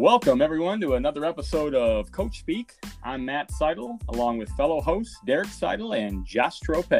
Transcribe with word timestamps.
Welcome, 0.00 0.40
everyone, 0.40 0.80
to 0.80 0.94
another 0.94 1.26
episode 1.26 1.74
of 1.74 2.10
Coach 2.10 2.38
Speak. 2.38 2.72
I'm 3.04 3.22
Matt 3.22 3.52
Seidel, 3.52 3.98
along 4.08 4.38
with 4.38 4.48
fellow 4.52 4.80
hosts 4.80 5.14
Derek 5.26 5.48
Seidel 5.48 5.92
and 5.92 6.24
Josh 6.24 6.58
Trope. 6.60 6.90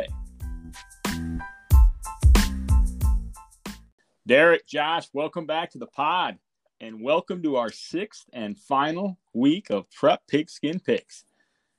Derek, 4.26 4.66
Josh, 4.66 5.08
welcome 5.14 5.46
back 5.46 5.70
to 5.70 5.78
the 5.78 5.86
pod, 5.86 6.36
and 6.82 7.02
welcome 7.02 7.42
to 7.42 7.56
our 7.56 7.72
sixth 7.72 8.26
and 8.34 8.58
final 8.58 9.16
week 9.32 9.70
of 9.70 9.90
Prep 9.90 10.20
Pigskin 10.28 10.78
Picks. 10.78 11.24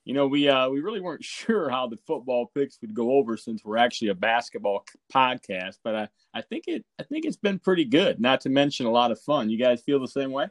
You 0.05 0.15
know, 0.15 0.25
we 0.25 0.49
uh, 0.49 0.69
we 0.69 0.79
really 0.79 1.01
weren't 1.01 1.23
sure 1.23 1.69
how 1.69 1.85
the 1.85 1.97
football 1.97 2.49
picks 2.55 2.81
would 2.81 2.95
go 2.95 3.11
over 3.11 3.37
since 3.37 3.63
we're 3.63 3.77
actually 3.77 4.07
a 4.07 4.15
basketball 4.15 4.85
podcast, 5.13 5.77
but 5.83 5.95
I, 5.95 6.07
I 6.33 6.41
think 6.41 6.63
it 6.65 6.83
I 6.99 7.03
think 7.03 7.25
it's 7.25 7.37
been 7.37 7.59
pretty 7.59 7.85
good. 7.85 8.19
Not 8.19 8.41
to 8.41 8.49
mention 8.49 8.87
a 8.87 8.91
lot 8.91 9.11
of 9.11 9.21
fun. 9.21 9.51
You 9.51 9.59
guys 9.59 9.83
feel 9.83 9.99
the 9.99 10.07
same 10.07 10.31
way? 10.31 10.47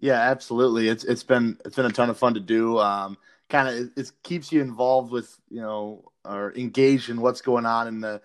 Yeah, 0.00 0.20
absolutely. 0.20 0.88
It's 0.88 1.04
it's 1.04 1.22
been 1.22 1.58
it's 1.64 1.76
been 1.76 1.86
a 1.86 1.92
ton 1.92 2.10
of 2.10 2.18
fun 2.18 2.34
to 2.34 2.40
do. 2.40 2.78
Um, 2.78 3.16
kind 3.48 3.68
of 3.68 3.74
it, 3.74 3.90
it, 3.96 4.12
keeps 4.22 4.52
you 4.52 4.60
involved 4.60 5.10
with 5.10 5.38
you 5.50 5.60
know 5.60 6.10
or 6.24 6.52
engaged 6.54 7.10
in 7.10 7.20
what's 7.20 7.40
going 7.40 7.66
on 7.66 7.86
in 7.88 8.00
the 8.00 8.20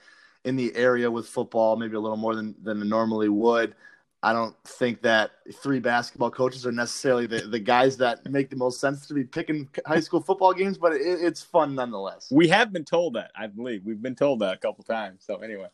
in 0.46 0.56
the 0.56 0.76
area 0.76 1.10
with 1.10 1.28
football, 1.28 1.76
maybe 1.76 1.96
a 1.96 2.00
little 2.00 2.18
more 2.18 2.36
than 2.36 2.56
than 2.62 2.88
normally 2.88 3.30
would. 3.30 3.76
I 4.22 4.34
don't 4.34 4.56
think 4.66 5.02
that 5.04 5.32
three 5.62 5.80
basketball 5.80 6.30
coaches 6.30 6.66
are 6.66 6.74
necessarily 6.74 7.26
the, 7.26 7.40
the 7.40 7.60
guys 7.60 7.96
that 7.98 8.30
make 8.30 8.50
the 8.50 8.58
most 8.58 8.82
sense 8.82 9.08
to 9.08 9.14
be 9.14 9.24
picking 9.24 9.70
high 9.86 10.02
school 10.02 10.20
football 10.20 10.54
games, 10.54 10.78
but 10.78 10.92
it, 10.92 11.00
it's 11.02 11.42
fun 11.42 11.74
nonetheless. 11.74 12.28
We 12.30 12.50
have 12.50 12.74
been 12.74 12.84
told 12.84 13.14
that, 13.14 13.32
I 13.34 13.48
believe. 13.48 13.86
We've 13.86 14.02
been 14.02 14.16
told 14.16 14.40
that 14.40 14.56
a 14.56 14.58
couple 14.58 14.84
times. 14.84 15.24
So 15.26 15.38
anyway, 15.38 15.68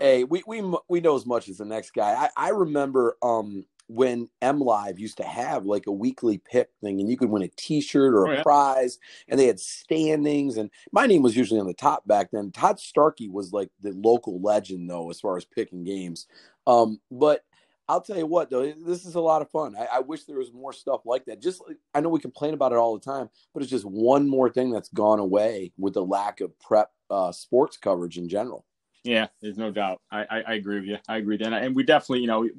hey, 0.00 0.24
we 0.24 0.42
we 0.46 0.62
we 0.88 1.00
know 1.00 1.14
as 1.14 1.24
much 1.24 1.48
as 1.48 1.58
the 1.58 1.64
next 1.64 1.92
guy. 1.92 2.14
I, 2.14 2.48
I 2.48 2.48
remember 2.48 3.16
um, 3.22 3.64
when 3.88 4.28
MLive 4.42 4.98
used 4.98 5.18
to 5.18 5.24
have 5.24 5.66
like 5.66 5.86
a 5.86 5.92
weekly 5.92 6.38
pick 6.38 6.70
thing, 6.80 7.00
and 7.00 7.08
you 7.08 7.16
could 7.16 7.30
win 7.30 7.42
a 7.42 7.48
T-shirt 7.48 8.14
or 8.14 8.26
a 8.26 8.30
oh, 8.30 8.32
yeah. 8.34 8.42
prize, 8.42 8.98
and 9.28 9.38
they 9.38 9.46
had 9.46 9.60
standings. 9.60 10.56
And 10.56 10.70
my 10.92 11.06
name 11.06 11.22
was 11.22 11.36
usually 11.36 11.60
on 11.60 11.66
the 11.66 11.74
top 11.74 12.06
back 12.06 12.30
then. 12.32 12.50
Todd 12.50 12.80
Starkey 12.80 13.28
was 13.28 13.52
like 13.52 13.70
the 13.80 13.92
local 13.92 14.40
legend, 14.40 14.88
though, 14.88 15.10
as 15.10 15.20
far 15.20 15.36
as 15.36 15.44
picking 15.44 15.84
games. 15.84 16.26
Um, 16.66 17.00
but 17.10 17.44
I'll 17.88 18.00
tell 18.00 18.16
you 18.16 18.26
what, 18.26 18.48
though, 18.48 18.72
this 18.72 19.04
is 19.04 19.14
a 19.14 19.20
lot 19.20 19.42
of 19.42 19.50
fun. 19.50 19.76
I, 19.76 19.96
I 19.96 20.00
wish 20.00 20.24
there 20.24 20.38
was 20.38 20.52
more 20.52 20.72
stuff 20.72 21.02
like 21.04 21.26
that. 21.26 21.42
Just 21.42 21.62
I 21.94 22.00
know 22.00 22.08
we 22.08 22.20
complain 22.20 22.54
about 22.54 22.72
it 22.72 22.78
all 22.78 22.94
the 22.94 23.04
time, 23.04 23.28
but 23.52 23.62
it's 23.62 23.70
just 23.70 23.84
one 23.84 24.28
more 24.28 24.48
thing 24.48 24.70
that's 24.70 24.88
gone 24.88 25.18
away 25.18 25.72
with 25.76 25.94
the 25.94 26.04
lack 26.04 26.40
of 26.40 26.58
prep 26.60 26.90
uh, 27.10 27.32
sports 27.32 27.76
coverage 27.76 28.16
in 28.16 28.28
general. 28.28 28.64
Yeah, 29.02 29.26
there's 29.42 29.58
no 29.58 29.70
doubt. 29.70 30.00
I, 30.10 30.22
I, 30.22 30.42
I 30.48 30.54
agree 30.54 30.80
with 30.80 30.88
you. 30.88 30.96
I 31.08 31.18
agree, 31.18 31.38
and, 31.38 31.54
and 31.54 31.76
we 31.76 31.82
definitely, 31.82 32.20
you 32.20 32.26
know, 32.26 32.40
we, 32.40 32.50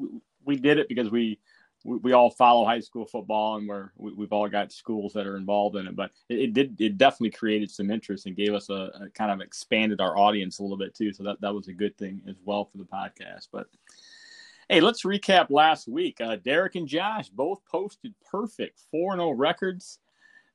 we 0.45 0.57
did 0.57 0.77
it 0.77 0.87
because 0.87 1.09
we, 1.09 1.39
we, 1.83 1.97
we 1.97 2.13
all 2.13 2.29
follow 2.29 2.65
high 2.65 2.79
school 2.79 3.05
football 3.05 3.57
and 3.57 3.67
we're 3.67 3.91
we, 3.97 4.23
have 4.23 4.33
all 4.33 4.49
got 4.49 4.71
schools 4.71 5.13
that 5.13 5.27
are 5.27 5.37
involved 5.37 5.75
in 5.75 5.87
it. 5.87 5.95
But 5.95 6.11
it, 6.29 6.39
it, 6.39 6.53
did 6.53 6.81
it 6.81 6.97
definitely 6.97 7.31
created 7.31 7.71
some 7.71 7.91
interest 7.91 8.25
and 8.25 8.35
gave 8.35 8.53
us 8.53 8.69
a, 8.69 8.91
a, 9.01 9.09
kind 9.13 9.31
of 9.31 9.41
expanded 9.41 10.01
our 10.01 10.17
audience 10.17 10.59
a 10.59 10.63
little 10.63 10.77
bit 10.77 10.95
too. 10.95 11.13
So 11.13 11.23
that 11.23 11.41
that 11.41 11.53
was 11.53 11.67
a 11.67 11.73
good 11.73 11.97
thing 11.97 12.21
as 12.27 12.35
well 12.43 12.65
for 12.65 12.77
the 12.77 12.85
podcast. 12.85 13.49
But 13.51 13.67
hey, 14.69 14.81
let's 14.81 15.03
recap 15.03 15.49
last 15.49 15.87
week. 15.87 16.19
Uh, 16.19 16.37
Derek 16.37 16.75
and 16.75 16.87
Josh 16.87 17.29
both 17.29 17.63
posted 17.65 18.13
perfect 18.29 18.81
4 18.91 19.15
0 19.15 19.31
records. 19.31 19.99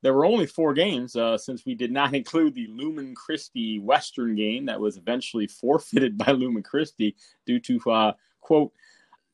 There 0.02 0.14
were 0.14 0.24
only 0.24 0.46
four 0.46 0.72
games 0.72 1.14
uh, 1.14 1.36
since 1.36 1.66
we 1.66 1.74
did 1.74 1.92
not 1.92 2.14
include 2.14 2.54
the 2.54 2.66
Lumen 2.68 3.14
Christi 3.14 3.78
Western 3.78 4.34
game 4.34 4.66
that 4.66 4.80
was 4.80 4.96
eventually 4.96 5.46
forfeited 5.46 6.18
by 6.18 6.32
Lumen 6.32 6.62
Christi 6.62 7.16
due 7.46 7.60
to 7.60 7.90
uh, 7.90 8.12
quote 8.40 8.72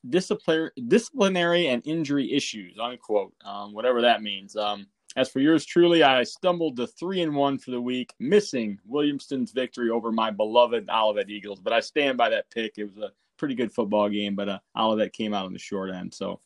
disciplinary, 0.09 0.71
disciplinary 0.87 1.67
and 1.67 1.81
injury 1.85 2.33
issues, 2.33 2.77
unquote, 2.79 3.33
um, 3.45 3.73
whatever 3.73 4.01
that 4.01 4.21
means. 4.21 4.55
Um, 4.55 4.87
as 5.15 5.29
for 5.29 5.39
yours 5.39 5.65
truly, 5.65 6.03
I 6.03 6.23
stumbled 6.23 6.77
to 6.77 6.85
three 6.85 7.21
and 7.21 7.35
one 7.35 7.57
for 7.57 7.71
the 7.71 7.81
week, 7.81 8.13
missing 8.19 8.77
Williamston's 8.85 9.51
victory 9.51 9.89
over 9.89 10.11
my 10.11 10.29
beloved 10.29 10.89
Olivet 10.89 11.29
Eagles. 11.29 11.59
But 11.59 11.73
I 11.73 11.79
stand 11.79 12.17
by 12.17 12.29
that 12.29 12.49
pick. 12.51 12.77
It 12.77 12.83
was 12.83 12.97
a 12.97 13.11
pretty 13.37 13.55
good 13.55 13.71
football 13.73 14.09
game, 14.09 14.35
but 14.35 14.49
uh, 14.49 14.59
Olivet 14.77 15.13
came 15.13 15.33
out 15.33 15.45
on 15.45 15.53
the 15.53 15.59
short 15.59 15.91
end. 15.91 16.13
So, 16.13 16.39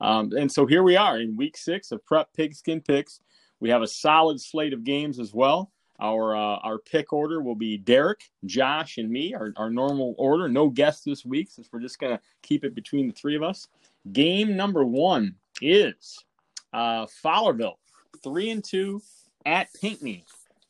um, 0.00 0.32
and 0.32 0.50
so 0.50 0.64
here 0.64 0.82
we 0.82 0.96
are 0.96 1.18
in 1.18 1.36
week 1.36 1.56
six 1.56 1.92
of 1.92 2.04
Prep 2.06 2.32
Pigskin 2.32 2.80
Picks. 2.80 3.20
We 3.60 3.68
have 3.70 3.82
a 3.82 3.86
solid 3.86 4.40
slate 4.40 4.72
of 4.72 4.84
games 4.84 5.18
as 5.18 5.34
well. 5.34 5.72
Our 6.00 6.36
uh, 6.36 6.58
our 6.58 6.78
pick 6.78 7.12
order 7.12 7.40
will 7.40 7.54
be 7.54 7.78
Derek, 7.78 8.30
Josh, 8.44 8.98
and 8.98 9.10
me. 9.10 9.34
Our, 9.34 9.52
our 9.56 9.70
normal 9.70 10.14
order. 10.18 10.48
No 10.48 10.68
guests 10.68 11.04
this 11.04 11.24
week 11.24 11.50
since 11.50 11.68
we're 11.72 11.80
just 11.80 11.98
gonna 11.98 12.20
keep 12.42 12.64
it 12.64 12.74
between 12.74 13.08
the 13.08 13.14
three 13.14 13.36
of 13.36 13.42
us. 13.42 13.68
Game 14.12 14.56
number 14.56 14.84
one 14.84 15.34
is 15.60 16.24
uh, 16.72 17.06
Fowlerville, 17.24 17.76
three 18.22 18.50
and 18.50 18.62
two 18.62 19.00
at 19.44 19.68
Pinckney, 19.80 20.24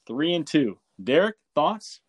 three 0.07 0.35
and 0.35 0.47
two. 0.47 0.79
Derek, 1.03 1.37
thoughts? 1.55 2.01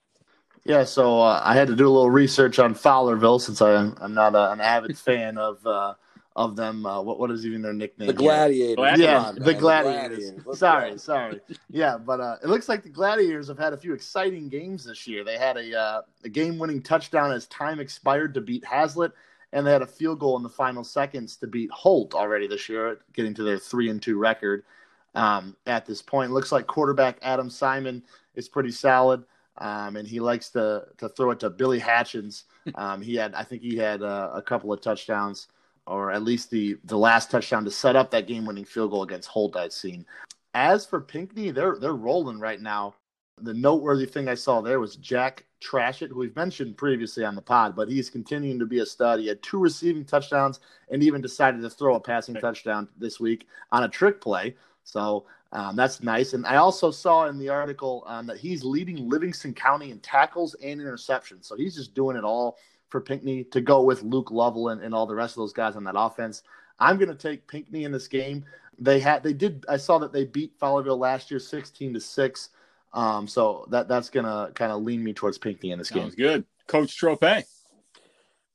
Yeah, 0.63 0.83
so 0.83 1.21
uh, 1.21 1.41
I 1.43 1.55
had 1.55 1.67
to 1.69 1.75
do 1.75 1.87
a 1.87 1.89
little 1.89 2.09
research 2.09 2.59
on 2.59 2.75
Fowlerville 2.75 3.39
since 3.39 3.61
I, 3.61 3.73
am 3.75 4.13
not 4.13 4.35
a, 4.35 4.51
an 4.51 4.59
avid 4.59 4.97
fan 4.97 5.37
of 5.37 5.65
uh, 5.65 5.93
of 6.37 6.55
them. 6.55 6.85
Uh, 6.85 7.01
what 7.01 7.19
what 7.19 7.31
is 7.31 7.45
even 7.45 7.63
their 7.63 7.73
nickname? 7.73 8.07
The 8.07 8.13
Gladiators. 8.13 8.99
Yeah, 8.99 9.23
on, 9.23 9.35
the 9.35 9.53
Gladiators. 9.55 10.31
Gladiators. 10.31 10.59
Sorry, 10.59 10.97
sorry. 10.97 11.41
Yeah, 11.69 11.97
but 11.97 12.21
uh, 12.21 12.37
it 12.43 12.47
looks 12.47 12.69
like 12.69 12.83
the 12.83 12.89
Gladiators 12.89 13.47
have 13.47 13.57
had 13.57 13.73
a 13.73 13.77
few 13.77 13.93
exciting 13.93 14.47
games 14.47 14.85
this 14.85 15.07
year. 15.07 15.23
They 15.23 15.37
had 15.37 15.57
a 15.57 15.77
uh, 15.77 16.01
a 16.23 16.29
game 16.29 16.59
winning 16.59 16.81
touchdown 16.81 17.31
as 17.31 17.47
time 17.47 17.79
expired 17.79 18.35
to 18.35 18.41
beat 18.41 18.63
Haslett, 18.63 19.11
and 19.51 19.65
they 19.65 19.71
had 19.71 19.81
a 19.81 19.87
field 19.87 20.19
goal 20.19 20.37
in 20.37 20.43
the 20.43 20.49
final 20.49 20.83
seconds 20.83 21.35
to 21.37 21.47
beat 21.47 21.71
Holt 21.71 22.13
already 22.13 22.47
this 22.47 22.69
year, 22.69 22.99
getting 23.13 23.33
to 23.33 23.43
their 23.43 23.57
three 23.57 23.89
and 23.89 24.01
two 24.01 24.19
record. 24.19 24.63
Um, 25.15 25.57
at 25.65 25.87
this 25.87 26.03
point, 26.03 26.29
it 26.29 26.33
looks 26.33 26.51
like 26.51 26.67
quarterback 26.67 27.17
Adam 27.23 27.49
Simon 27.49 28.03
is 28.35 28.47
pretty 28.47 28.71
solid. 28.71 29.25
Um, 29.59 29.95
and 29.95 30.07
he 30.07 30.19
likes 30.19 30.51
to 30.51 30.85
to 30.99 31.09
throw 31.09 31.31
it 31.31 31.39
to 31.39 31.49
Billy 31.49 31.79
Hatchins. 31.79 32.43
Um, 32.75 33.01
he 33.01 33.15
had, 33.15 33.33
I 33.33 33.43
think, 33.43 33.61
he 33.61 33.77
had 33.77 34.03
uh, 34.03 34.29
a 34.33 34.41
couple 34.41 34.73
of 34.73 34.81
touchdowns 34.81 35.47
or 35.87 36.11
at 36.11 36.23
least 36.23 36.51
the 36.51 36.77
the 36.83 36.97
last 36.97 37.31
touchdown 37.31 37.63
to 37.65 37.71
set 37.71 37.95
up 37.95 38.11
that 38.11 38.27
game 38.27 38.45
winning 38.45 38.65
field 38.65 38.91
goal 38.91 39.03
against 39.03 39.29
Holt 39.29 39.55
I'd 39.55 39.73
seen. 39.73 40.05
As 40.53 40.85
for 40.85 41.01
Pinckney, 41.01 41.51
they're 41.51 41.77
they're 41.79 41.93
rolling 41.93 42.39
right 42.39 42.61
now. 42.61 42.95
The 43.41 43.53
noteworthy 43.53 44.05
thing 44.05 44.27
I 44.27 44.35
saw 44.35 44.61
there 44.61 44.79
was 44.79 44.95
Jack 44.95 45.45
Trashett, 45.61 46.09
who 46.09 46.19
we've 46.19 46.35
mentioned 46.35 46.77
previously 46.77 47.23
on 47.23 47.35
the 47.35 47.41
pod, 47.41 47.75
but 47.75 47.87
he's 47.87 48.09
continuing 48.09 48.59
to 48.59 48.65
be 48.65 48.79
a 48.79 48.85
stud. 48.85 49.19
He 49.19 49.27
had 49.27 49.41
two 49.43 49.59
receiving 49.59 50.05
touchdowns 50.05 50.59
and 50.89 51.03
even 51.03 51.21
decided 51.21 51.61
to 51.61 51.69
throw 51.69 51.95
a 51.95 51.99
passing 51.99 52.35
touchdown 52.35 52.87
this 52.97 53.19
week 53.19 53.47
on 53.71 53.83
a 53.83 53.89
trick 53.89 54.21
play. 54.21 54.55
So 54.83 55.25
um, 55.51 55.75
that's 55.75 56.01
nice. 56.01 56.33
And 56.33 56.45
I 56.45 56.57
also 56.57 56.91
saw 56.91 57.27
in 57.27 57.37
the 57.37 57.49
article 57.49 58.03
um, 58.07 58.25
that 58.27 58.37
he's 58.37 58.63
leading 58.63 59.09
Livingston 59.09 59.53
County 59.53 59.91
in 59.91 59.99
tackles 59.99 60.55
and 60.55 60.79
interceptions. 60.79 61.45
So 61.45 61.55
he's 61.55 61.75
just 61.75 61.93
doing 61.93 62.17
it 62.17 62.23
all 62.23 62.57
for 62.89 63.01
Pinckney 63.01 63.43
to 63.45 63.61
go 63.61 63.81
with 63.81 64.03
Luke 64.03 64.31
Lovell 64.31 64.69
and, 64.69 64.81
and 64.81 64.93
all 64.93 65.05
the 65.05 65.15
rest 65.15 65.35
of 65.35 65.41
those 65.41 65.53
guys 65.53 65.75
on 65.75 65.83
that 65.85 65.95
offense. 65.97 66.43
I'm 66.79 66.97
going 66.97 67.09
to 67.09 67.15
take 67.15 67.47
Pinckney 67.47 67.83
in 67.83 67.91
this 67.91 68.07
game. 68.07 68.45
They 68.79 68.99
had 68.99 69.23
they 69.23 69.33
did 69.33 69.65
I 69.67 69.77
saw 69.77 69.97
that 69.99 70.13
they 70.13 70.25
beat 70.25 70.59
Fowlerville 70.59 70.99
last 70.99 71.31
year 71.31 71.39
16 71.39 71.95
to 71.95 71.99
6. 71.99 72.49
Um, 72.93 73.27
so 73.27 73.67
that 73.69 73.87
that's 73.87 74.09
going 74.09 74.25
to 74.25 74.51
kind 74.53 74.71
of 74.71 74.83
lean 74.83 75.03
me 75.03 75.13
towards 75.13 75.37
Pinckney 75.37 75.71
in 75.71 75.79
this 75.79 75.89
Sounds 75.89 76.15
game. 76.15 76.25
good. 76.25 76.45
Coach 76.67 76.95
Trope. 76.95 77.23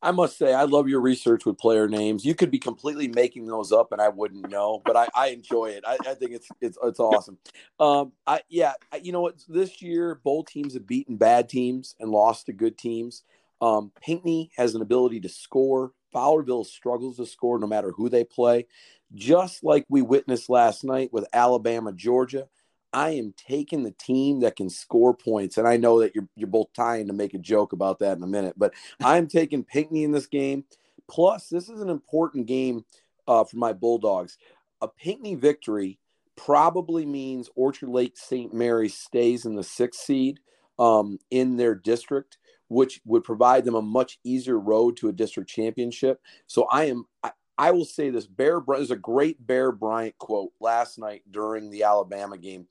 I 0.04 0.10
must 0.10 0.36
say, 0.36 0.52
I 0.52 0.64
love 0.64 0.88
your 0.88 1.00
research 1.00 1.46
with 1.46 1.58
player 1.58 1.86
names. 1.86 2.24
You 2.24 2.34
could 2.34 2.50
be 2.50 2.58
completely 2.58 3.06
making 3.06 3.46
those 3.46 3.70
up, 3.70 3.92
and 3.92 4.00
I 4.00 4.08
wouldn't 4.08 4.50
know. 4.50 4.82
But 4.84 4.96
I, 4.96 5.06
I 5.14 5.28
enjoy 5.28 5.66
it. 5.66 5.84
I, 5.86 5.96
I, 6.04 6.14
think 6.14 6.32
it's 6.32 6.48
it's 6.60 6.76
it's 6.82 6.98
awesome. 6.98 7.38
Um, 7.78 8.12
I 8.26 8.40
yeah, 8.48 8.72
you 9.00 9.12
know 9.12 9.20
what? 9.20 9.36
This 9.48 9.80
year, 9.80 10.20
both 10.24 10.46
teams 10.46 10.74
have 10.74 10.88
beaten 10.88 11.16
bad 11.16 11.48
teams 11.48 11.94
and 12.00 12.10
lost 12.10 12.46
to 12.46 12.52
good 12.52 12.76
teams. 12.76 13.22
Um, 13.62 13.92
Pinckney 14.02 14.50
has 14.56 14.74
an 14.74 14.82
ability 14.82 15.20
to 15.20 15.28
score. 15.28 15.92
Fowlerville 16.12 16.66
struggles 16.66 17.16
to 17.16 17.24
score 17.24 17.58
no 17.58 17.66
matter 17.66 17.92
who 17.92 18.08
they 18.08 18.24
play. 18.24 18.66
Just 19.14 19.62
like 19.62 19.86
we 19.88 20.02
witnessed 20.02 20.50
last 20.50 20.84
night 20.84 21.12
with 21.12 21.26
Alabama, 21.32 21.92
Georgia, 21.92 22.48
I 22.92 23.10
am 23.10 23.32
taking 23.36 23.84
the 23.84 23.92
team 23.92 24.40
that 24.40 24.56
can 24.56 24.68
score 24.68 25.14
points. 25.14 25.56
And 25.56 25.66
I 25.66 25.76
know 25.76 26.00
that 26.00 26.14
you're 26.14 26.28
you're 26.34 26.48
both 26.48 26.72
tying 26.74 27.06
to 27.06 27.12
make 27.12 27.34
a 27.34 27.38
joke 27.38 27.72
about 27.72 28.00
that 28.00 28.16
in 28.16 28.22
a 28.22 28.26
minute, 28.26 28.54
but 28.58 28.74
I'm 29.00 29.28
taking 29.28 29.64
Pinckney 29.64 30.02
in 30.02 30.10
this 30.10 30.26
game. 30.26 30.64
Plus, 31.08 31.48
this 31.48 31.68
is 31.68 31.80
an 31.80 31.88
important 31.88 32.46
game 32.46 32.84
uh, 33.28 33.44
for 33.44 33.56
my 33.56 33.72
Bulldogs. 33.72 34.38
A 34.80 34.88
Pinckney 34.88 35.36
victory 35.36 35.98
probably 36.36 37.06
means 37.06 37.48
Orchard 37.54 37.90
Lake 37.90 38.16
St. 38.16 38.52
Mary 38.52 38.88
stays 38.88 39.44
in 39.44 39.54
the 39.54 39.62
sixth 39.62 40.00
seed 40.00 40.40
um, 40.78 41.18
in 41.30 41.56
their 41.56 41.74
district 41.74 42.38
which 42.72 43.00
would 43.04 43.24
provide 43.24 43.64
them 43.64 43.74
a 43.74 43.82
much 43.82 44.18
easier 44.24 44.58
road 44.58 44.96
to 44.96 45.08
a 45.08 45.12
district 45.12 45.50
championship. 45.50 46.20
So 46.46 46.66
I 46.70 46.84
am, 46.86 47.04
I, 47.22 47.32
I 47.58 47.70
will 47.70 47.84
say 47.84 48.10
this 48.10 48.26
Bear, 48.26 48.60
there's 48.66 48.90
a 48.90 48.96
great 48.96 49.44
Bear 49.46 49.72
Bryant 49.72 50.16
quote 50.18 50.52
last 50.60 50.98
night 50.98 51.22
during 51.30 51.70
the 51.70 51.84
Alabama 51.84 52.38
game 52.38 52.66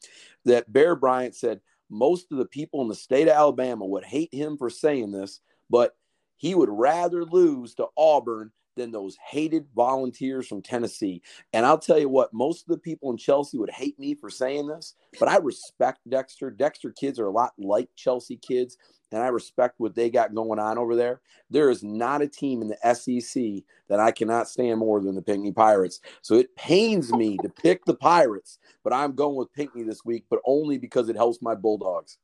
that 0.46 0.72
Bear 0.72 0.96
Bryant 0.96 1.36
said, 1.36 1.62
most 1.90 2.32
of 2.32 2.38
the 2.38 2.46
people 2.46 2.82
in 2.82 2.88
the 2.88 2.96
state 2.96 3.28
of 3.28 3.36
Alabama 3.36 3.86
would 3.86 4.06
hate 4.06 4.34
him 4.34 4.58
for 4.58 4.70
saying 4.70 5.12
this, 5.12 5.42
but 5.70 5.96
he 6.38 6.56
would 6.56 6.70
rather 6.70 7.24
lose 7.24 7.76
to 7.76 7.88
Auburn 7.98 8.52
than 8.76 8.92
those 8.92 9.18
hated 9.30 9.66
volunteers 9.76 10.48
from 10.48 10.62
Tennessee. 10.62 11.22
And 11.54 11.66
I'll 11.66 11.78
tell 11.78 12.00
you 12.00 12.10
what, 12.10 12.34
most 12.34 12.64
of 12.64 12.68
the 12.68 12.78
people 12.78 13.12
in 13.12 13.18
Chelsea 13.18 13.58
would 13.58 13.70
hate 13.70 14.00
me 14.00 14.16
for 14.16 14.30
saying 14.30 14.68
this, 14.68 14.96
but 15.20 15.30
I 15.30 15.38
respect 15.38 16.00
Dexter. 16.10 16.52
Dexter 16.52 16.92
kids 16.92 17.20
are 17.20 17.28
a 17.28 17.32
lot 17.32 17.54
like 17.58 17.90
Chelsea 17.96 18.38
kids, 18.38 18.78
and 19.12 19.22
I 19.22 19.28
respect 19.28 19.76
what 19.78 19.96
they 19.96 20.10
got 20.10 20.34
going 20.34 20.60
on 20.60 20.78
over 20.78 20.96
there. 20.96 21.22
There 21.50 21.70
is 21.70 21.84
not 21.84 22.22
a 22.22 22.28
team 22.28 22.62
in 22.62 22.70
the 22.70 22.94
SEC 22.94 23.64
that 23.90 24.00
I 24.00 24.12
cannot 24.12 24.48
stand 24.48 24.80
more 24.80 25.02
than 25.02 25.16
the 25.16 25.22
Pinckney 25.22 25.52
Pirates. 25.52 26.00
So 26.22 26.36
it 26.36 26.56
pains 26.56 27.12
me 27.12 27.38
to 27.38 27.50
pick 27.50 27.84
the 27.86 27.96
Pirates, 27.96 28.60
but 28.84 28.94
I'm 28.94 29.14
going 29.14 29.36
with 29.36 29.54
Pinckney 29.54 29.84
this 29.84 30.06
week, 30.06 30.26
but 30.30 30.40
only 30.46 30.78
because 30.78 31.10
it 31.10 31.18
helps 31.18 31.42
my 31.42 31.56
Bulldogs 31.56 32.18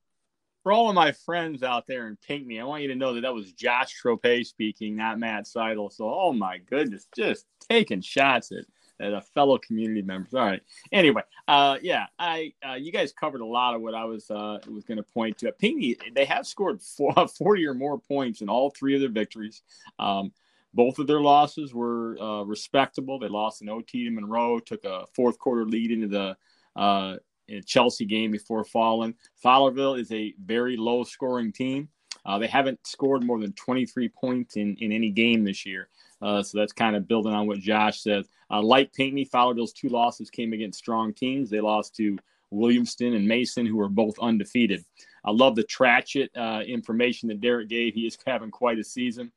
for 0.68 0.74
all 0.74 0.90
of 0.90 0.96
my 0.96 1.14
friends 1.14 1.64
out 1.64 1.88
there 1.88 2.10
in 2.10 2.18
Pinckney, 2.18 2.60
I 2.60 2.66
want 2.66 2.82
you 2.82 2.90
to 2.90 2.96
know 2.96 3.14
that 3.14 3.22
that 3.22 3.34
was 3.34 3.54
Josh 3.54 3.94
Trope 3.94 4.28
speaking, 4.44 4.98
not 4.98 5.18
Matt 5.18 5.48
Seidel. 5.48 5.90
So, 5.90 6.14
oh 6.14 6.34
my 6.34 6.58
goodness, 6.58 7.08
just 7.16 7.46
taking 7.70 8.02
shots 8.02 8.52
at, 8.52 8.66
at 9.00 9.14
a 9.14 9.22
fellow 9.22 9.58
community 9.60 10.02
members. 10.02 10.34
All 10.34 10.46
right. 10.46 10.62
Anyway, 10.92 11.22
uh, 11.48 11.78
yeah, 11.82 12.08
I 12.20 12.52
uh, 12.70 12.74
you 12.74 12.92
guys 12.92 13.14
covered 13.14 13.40
a 13.40 13.46
lot 13.46 13.76
of 13.76 13.82
what 13.82 13.96
I 13.96 14.04
was 14.04 14.30
uh, 14.30 14.58
was 14.70 14.84
going 14.84 14.98
to 14.98 15.04
point 15.04 15.38
to. 15.38 15.54
Pinckney, 15.54 15.96
they 16.14 16.26
have 16.26 16.46
scored 16.46 16.82
four, 16.82 17.14
40 17.38 17.66
or 17.66 17.74
more 17.74 17.98
points 17.98 18.42
in 18.42 18.50
all 18.50 18.70
three 18.72 18.94
of 18.94 19.00
their 19.00 19.10
victories. 19.10 19.62
Um, 20.00 20.34
both 20.74 21.00
of 21.00 21.08
their 21.08 21.22
losses 21.22 21.74
were 21.74 22.22
uh, 22.22 22.44
respectable. 22.44 23.20
They 23.20 23.30
lost 23.30 23.62
an 23.62 23.70
OT 23.70 24.04
to 24.04 24.12
Monroe, 24.12 24.60
took 24.60 24.84
a 24.84 25.06
fourth 25.16 25.40
quarter 25.40 25.64
lead 25.64 25.92
into 25.92 26.10
the 26.10 26.36
uh, 26.76 27.20
in 27.48 27.58
a 27.58 27.62
Chelsea 27.62 28.06
game 28.06 28.32
before 28.32 28.64
falling. 28.64 29.16
Fowlerville 29.44 30.00
is 30.00 30.12
a 30.12 30.34
very 30.44 30.78
low 30.78 31.04
scoring 31.04 31.52
team. 31.52 31.90
Uh, 32.26 32.38
they 32.38 32.48
haven't 32.48 32.86
scored 32.86 33.24
more 33.24 33.40
than 33.40 33.54
23 33.54 34.10
points 34.10 34.58
in, 34.58 34.76
in 34.78 34.92
any 34.92 35.10
game 35.10 35.44
this 35.44 35.66
year. 35.66 35.88
Uh, 36.22 36.44
so 36.44 36.58
that's 36.58 36.74
kind 36.74 36.96
of 36.96 37.08
building 37.08 37.34
on 37.34 37.48
what 37.48 37.60
Josh 37.60 38.02
says. 38.02 38.28
Uh, 38.52 38.62
like 38.62 38.94
Pinckney, 38.94 39.26
Fowlerville's 39.26 39.72
two 39.72 39.90
losses 39.90 40.30
came 40.30 40.52
against 40.54 40.80
strong 40.80 41.14
teams. 41.14 41.50
They 41.50 41.62
lost 41.62 41.96
to 41.98 42.18
Williamston 42.54 43.16
and 43.16 43.28
Mason, 43.28 43.66
who 43.66 43.80
are 43.80 43.90
both 43.90 44.18
undefeated. 44.20 44.84
I 45.24 45.32
love 45.32 45.56
the 45.56 45.64
Tratchett 45.64 46.32
uh, 46.36 46.62
information 46.66 47.30
that 47.30 47.42
Derek 47.42 47.70
gave. 47.70 47.94
He 47.94 48.08
is 48.08 48.18
having 48.26 48.52
quite 48.52 48.80
a 48.80 48.84
season 48.84 49.32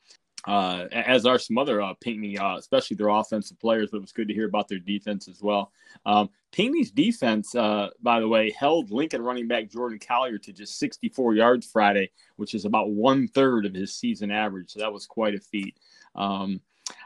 uh, 0.46 0.86
as 0.92 1.26
are 1.26 1.38
some 1.38 1.58
other 1.58 1.82
uh, 1.82 1.94
Pinckney, 2.00 2.38
uh, 2.38 2.56
especially 2.56 2.96
their 2.96 3.08
offensive 3.08 3.58
players. 3.60 3.90
But 3.90 3.98
it 3.98 4.02
was 4.02 4.12
good 4.12 4.28
to 4.28 4.34
hear 4.34 4.46
about 4.46 4.68
their 4.68 4.78
defense 4.78 5.28
as 5.28 5.42
well. 5.42 5.72
Um, 6.06 6.30
Pinckney's 6.52 6.90
defense, 6.90 7.54
uh, 7.54 7.88
by 8.02 8.20
the 8.20 8.28
way, 8.28 8.50
held 8.50 8.90
Lincoln 8.90 9.22
running 9.22 9.48
back 9.48 9.70
Jordan 9.70 9.98
Collier 9.98 10.38
to 10.38 10.52
just 10.52 10.78
64 10.78 11.34
yards 11.34 11.66
Friday, 11.66 12.10
which 12.36 12.54
is 12.54 12.64
about 12.64 12.90
one 12.90 13.28
third 13.28 13.66
of 13.66 13.74
his 13.74 13.94
season 13.94 14.30
average. 14.30 14.70
So 14.70 14.80
that 14.80 14.92
was 14.92 15.06
quite 15.06 15.34
a 15.34 15.40
feat. 15.40 15.76
Um, 16.14 16.60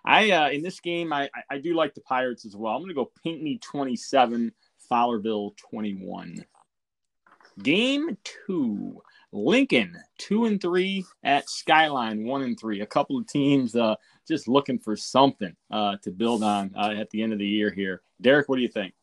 I 0.05 0.31
uh, 0.31 0.51
in 0.51 0.63
this 0.63 0.81
game, 0.81 1.13
I, 1.13 1.29
I 1.51 1.59
do 1.59 1.75
like 1.75 1.95
the 1.95 2.01
Pirates 2.01 2.47
as 2.47 2.57
well. 2.57 2.75
I'm 2.75 2.81
going 2.81 2.89
to 2.89 2.95
go 2.95 3.11
Pinckney 3.23 3.59
27, 3.59 4.53
Fowlerville 4.91 5.57
21. 5.57 6.45
Game 7.63 8.17
two. 8.25 9.01
Lincoln 9.35 9.99
two 10.17 10.45
and 10.45 10.61
three 10.61 11.05
at 11.25 11.51
Skyline 11.51 12.25
one 12.25 12.43
and 12.43 12.59
three. 12.59 12.81
A 12.81 12.87
couple 12.87 13.19
of 13.19 13.27
teams 13.27 13.75
uh, 13.75 13.97
just 14.27 14.47
looking 14.47 14.79
for 14.79 14.97
something 14.97 15.55
uh, 15.71 15.97
to 16.03 16.11
build 16.13 16.45
on 16.45 16.73
uh, 16.77 16.95
at 16.97 17.11
the 17.11 17.21
end 17.23 17.33
of 17.33 17.41
the 17.41 17.47
year 17.47 17.71
here. 17.71 18.01
Derek, 18.21 18.49
what 18.49 18.57
do 18.57 18.63
you 18.63 18.69
think? 18.69 18.95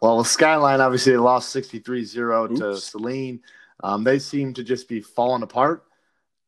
Well, 0.00 0.22
Skyline 0.22 0.80
obviously 0.80 1.12
they 1.12 1.18
lost 1.18 1.54
63-0 1.54 2.58
to 2.58 2.76
Saline. 2.76 3.40
Um, 3.82 4.04
they 4.04 4.20
seem 4.20 4.54
to 4.54 4.62
just 4.62 4.88
be 4.88 5.00
falling 5.00 5.42
apart. 5.42 5.84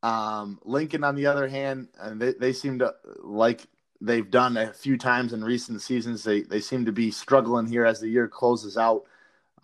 Um, 0.02 0.60
Lincoln, 0.64 1.04
on 1.04 1.16
the 1.16 1.26
other 1.26 1.48
hand, 1.48 1.88
and 2.00 2.20
they, 2.20 2.32
they 2.34 2.52
seem 2.52 2.78
to 2.78 2.94
like 3.22 3.66
they've 4.00 4.30
done 4.30 4.56
a 4.56 4.72
few 4.72 4.96
times 4.96 5.32
in 5.32 5.44
recent 5.44 5.82
seasons. 5.82 6.22
They 6.22 6.42
they 6.42 6.60
seem 6.60 6.84
to 6.84 6.92
be 6.92 7.10
struggling 7.10 7.66
here 7.66 7.84
as 7.84 8.00
the 8.00 8.08
year 8.08 8.28
closes 8.28 8.76
out. 8.76 9.04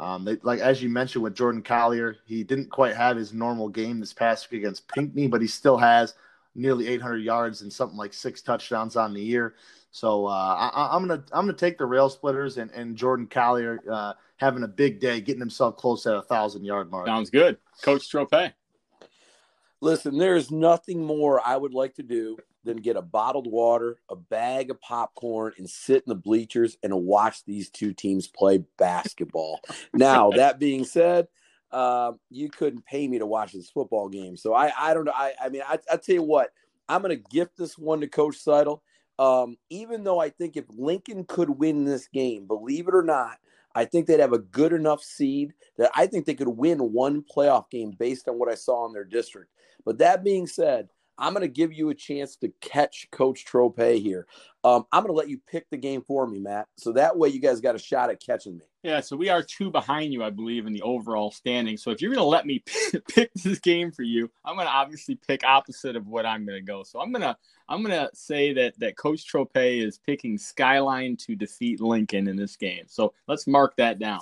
Um, 0.01 0.25
they, 0.25 0.37
like 0.43 0.61
as 0.61 0.83
you 0.83 0.89
mentioned 0.89 1.25
with 1.25 1.35
Jordan 1.35 1.63
Collier, 1.63 2.17
he 2.25 2.45
didn't 2.45 2.71
quite 2.71 2.97
have 2.97 3.17
his 3.17 3.33
normal 3.33 3.69
game 3.69 3.99
this 3.99 4.13
past 4.13 4.51
week 4.51 4.63
against 4.63 4.87
Pinckney, 4.89 5.27
but 5.27 5.41
he 5.41 5.49
still 5.49 5.77
has 5.77 6.15
nearly 6.55 6.89
800 6.89 7.19
yards 7.19 7.63
and 7.63 7.73
something 7.73 7.99
like 7.99 8.13
six 8.13 8.43
touchdowns 8.43 8.97
on 8.97 9.13
the 9.13 9.21
year. 9.21 9.55
So 9.91 10.27
uh, 10.27 10.71
I, 10.75 10.95
am 10.95 11.09
gonna 11.09 11.25
I'm 11.33 11.47
gonna 11.47 11.55
take 11.55 11.79
the 11.79 11.87
rail 11.87 12.09
splitters 12.11 12.59
and, 12.59 12.71
and 12.73 12.95
Jordan 12.95 13.27
Collier 13.27 13.81
uh, 13.91 14.13
having 14.37 14.63
a 14.63 14.69
big 14.69 15.01
day, 15.01 15.21
getting 15.21 15.41
himself 15.41 15.77
close 15.77 16.03
to 16.05 16.19
a 16.19 16.23
thousand 16.23 16.65
yard 16.65 16.91
mark. 16.91 17.07
Sounds 17.07 17.31
good, 17.31 17.59
Coach 17.83 18.09
Trope. 18.09 18.31
Listen, 19.81 20.19
there 20.19 20.35
is 20.35 20.51
nothing 20.51 21.05
more 21.05 21.41
I 21.45 21.57
would 21.57 21.73
like 21.73 21.95
to 21.95 22.03
do 22.03 22.37
than 22.65 22.79
get 22.79 22.97
a 22.97 23.03
bottled 23.03 23.47
water, 23.47 23.99
a 24.11 24.17
bag 24.17 24.71
of 24.71 24.81
popcorn, 24.81 25.53
and 25.57 25.71
sit 25.71 26.03
in 26.05 26.09
the 26.09 26.15
bleachers 26.15 26.77
and 26.83 26.93
watch 26.93 27.45
these 27.45 27.71
two 27.71 27.93
teams 27.93 28.27
play 28.27 28.65
basketball. 28.77 29.61
now, 29.95 30.31
that 30.37 30.59
being 30.59 30.85
said, 30.85 31.29
uh, 31.71 32.13
you 32.31 32.49
couldn't 32.51 32.85
pay 32.87 33.07
me 33.07 33.19
to 33.19 33.27
watch 33.27 33.53
this 33.53 33.71
football 33.71 34.09
game. 34.09 34.37
So 34.37 34.55
I, 34.55 34.73
I 34.79 34.95
don't 34.95 35.05
know. 35.05 35.13
I, 35.15 35.33
I 35.41 35.49
mean, 35.49 35.63
I, 35.67 35.79
I 35.91 35.97
tell 35.97 36.15
you 36.15 36.23
what, 36.23 36.51
I'm 36.89 37.03
going 37.03 37.17
to 37.17 37.31
gift 37.31 37.57
this 37.57 37.79
one 37.79 38.01
to 38.01 38.09
Coach 38.09 38.37
Seidel. 38.37 38.83
Um, 39.19 39.57
even 39.69 40.05
though 40.05 40.21
I 40.21 40.31
think 40.31 40.57
if 40.57 40.65
Lincoln 40.71 41.25
could 41.25 41.51
win 41.51 41.85
this 41.85 42.07
game, 42.09 42.47
believe 42.47 42.89
it 42.89 42.95
or 42.95 43.03
not, 43.03 43.39
I 43.75 43.85
think 43.85 44.07
they'd 44.07 44.21
have 44.21 44.33
a 44.33 44.39
good 44.39 44.73
enough 44.73 45.03
seed 45.03 45.55
that 45.77 45.91
I 45.95 46.07
think 46.07 46.25
they 46.25 46.35
could 46.35 46.49
win 46.49 46.93
one 46.93 47.23
playoff 47.23 47.71
game 47.71 47.93
based 47.99 48.29
on 48.29 48.39
what 48.39 48.49
I 48.49 48.55
saw 48.55 48.87
in 48.87 48.93
their 48.93 49.05
district. 49.05 49.51
But 49.85 49.99
that 49.99 50.25
being 50.25 50.47
said, 50.47 50.89
I'm 51.19 51.33
going 51.33 51.43
to 51.43 51.49
give 51.49 51.73
you 51.73 51.91
a 51.91 51.95
chance 51.95 52.37
to 52.37 52.53
catch 52.61 53.09
Coach 53.11 53.45
Trope 53.45 53.81
here. 53.81 54.27
Um, 54.63 54.85
I'm 54.93 55.03
going 55.03 55.13
to 55.13 55.19
let 55.19 55.29
you 55.29 55.41
pick 55.51 55.69
the 55.71 55.77
game 55.77 56.03
for 56.03 56.27
me, 56.27 56.39
Matt. 56.39 56.69
So 56.77 56.93
that 56.93 57.19
way 57.19 57.29
you 57.29 57.41
guys 57.41 57.61
got 57.61 57.75
a 57.75 57.79
shot 57.79 58.11
at 58.11 58.23
catching 58.23 58.57
me. 58.57 58.65
Yeah, 58.85 59.01
so 59.01 59.17
we 59.17 59.29
are 59.29 59.43
two 59.43 59.71
behind 59.71 60.13
you, 60.13 60.23
I 60.23 60.31
believe, 60.31 60.67
in 60.67 60.73
the 60.73 60.83
overall 60.83 61.33
standing. 61.33 61.77
So 61.77 61.91
if 61.91 62.01
you're 62.01 62.13
going 62.13 62.25
to 62.25 62.29
let 62.29 62.47
me 62.47 62.63
pick 63.09 63.33
this 63.35 63.59
game 63.59 63.91
for 63.91 64.03
you, 64.03 64.31
I'm 64.45 64.55
going 64.55 64.69
to 64.69 64.73
obviously 64.73 65.17
pick 65.17 65.43
opposite 65.45 65.97
of 65.97 66.07
what 66.07 66.25
I'm 66.25 66.47
going 66.47 66.59
to 66.59 66.65
go. 66.65 66.85
So 66.85 67.01
I'm 67.01 67.11
going 67.11 67.23
to 67.23 67.37
I'm 67.69 67.83
going 67.83 67.99
to 67.99 68.09
say 68.15 68.53
that 68.55 68.79
that 68.79 68.97
Coach 68.97 69.27
Trope 69.27 69.51
is 69.57 69.99
picking 69.99 70.39
Skyline 70.39 71.17
to 71.27 71.35
defeat 71.35 71.81
Lincoln 71.81 72.29
in 72.29 72.37
this 72.37 72.57
game. 72.57 72.85
So 72.87 73.13
let's 73.27 73.47
mark 73.47 73.77
that 73.77 73.99
down. 73.99 74.21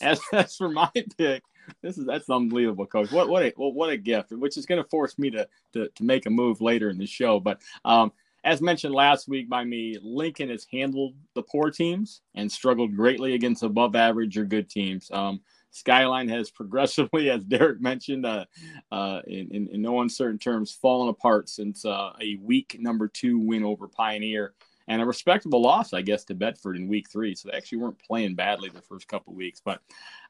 As, 0.00 0.20
as 0.32 0.56
for 0.56 0.70
my 0.70 0.90
pick, 1.18 1.42
this 1.82 1.98
is 1.98 2.06
that's 2.06 2.28
unbelievable, 2.30 2.86
coach. 2.86 3.10
What 3.10 3.28
what 3.28 3.42
a 3.42 3.52
what 3.56 3.90
a 3.90 3.96
gift, 3.96 4.32
which 4.32 4.56
is 4.56 4.66
going 4.66 4.82
to 4.82 4.88
force 4.88 5.18
me 5.18 5.30
to, 5.30 5.48
to 5.72 5.88
to 5.88 6.04
make 6.04 6.26
a 6.26 6.30
move 6.30 6.60
later 6.60 6.90
in 6.90 6.98
the 6.98 7.06
show. 7.06 7.40
But 7.40 7.60
um, 7.84 8.12
as 8.44 8.62
mentioned 8.62 8.94
last 8.94 9.28
week 9.28 9.48
by 9.48 9.64
me, 9.64 9.98
Lincoln 10.02 10.48
has 10.48 10.66
handled 10.70 11.14
the 11.34 11.42
poor 11.42 11.70
teams 11.70 12.22
and 12.34 12.50
struggled 12.50 12.96
greatly 12.96 13.34
against 13.34 13.62
above 13.62 13.94
average 13.94 14.38
or 14.38 14.44
good 14.44 14.70
teams. 14.70 15.10
Um, 15.10 15.40
Skyline 15.70 16.28
has 16.28 16.50
progressively, 16.50 17.30
as 17.30 17.44
Derek 17.44 17.80
mentioned, 17.80 18.26
uh, 18.26 18.46
uh, 18.90 19.20
in, 19.26 19.48
in, 19.50 19.68
in, 19.68 19.82
no 19.82 20.00
uncertain 20.00 20.38
terms, 20.38 20.72
fallen 20.72 21.08
apart 21.08 21.48
since 21.48 21.84
uh, 21.84 22.12
a 22.20 22.36
weak 22.40 22.76
number 22.80 23.08
two 23.08 23.38
win 23.38 23.62
over 23.62 23.86
Pioneer 23.88 24.54
and 24.90 25.00
a 25.00 25.06
respectable 25.06 25.62
loss, 25.62 25.92
I 25.92 26.02
guess, 26.02 26.24
to 26.24 26.34
Bedford 26.34 26.76
in 26.76 26.88
week 26.88 27.08
three. 27.08 27.36
So 27.36 27.48
they 27.48 27.56
actually 27.56 27.78
weren't 27.78 28.00
playing 28.00 28.34
badly 28.34 28.70
the 28.70 28.82
first 28.82 29.06
couple 29.06 29.32
weeks. 29.32 29.62
But 29.64 29.80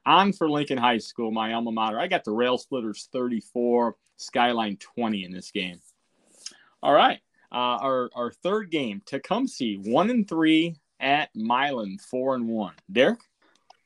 on 0.05 0.35
for 0.35 0.50
Lincoln 0.50 0.76
High 0.76 0.99
School, 0.99 1.31
my 1.31 1.55
alma 1.55 1.73
mater. 1.73 1.99
I 1.99 2.07
got 2.07 2.25
the 2.25 2.33
Rail 2.33 2.59
Splitters 2.59 3.09
34, 3.11 3.97
Skyline 4.19 4.76
20 4.76 5.25
in 5.25 5.33
this 5.33 5.50
game. 5.50 5.81
All 6.83 6.93
right. 6.93 7.21
Uh, 7.50 7.81
our, 7.81 8.11
our 8.14 8.31
third 8.31 8.71
game, 8.71 9.00
Tecumseh, 9.07 9.76
one 9.83 10.11
and 10.11 10.29
three 10.29 10.76
at 11.00 11.31
Milan, 11.35 11.97
four 11.97 12.35
and 12.35 12.47
one. 12.47 12.75
Derek? 12.93 13.21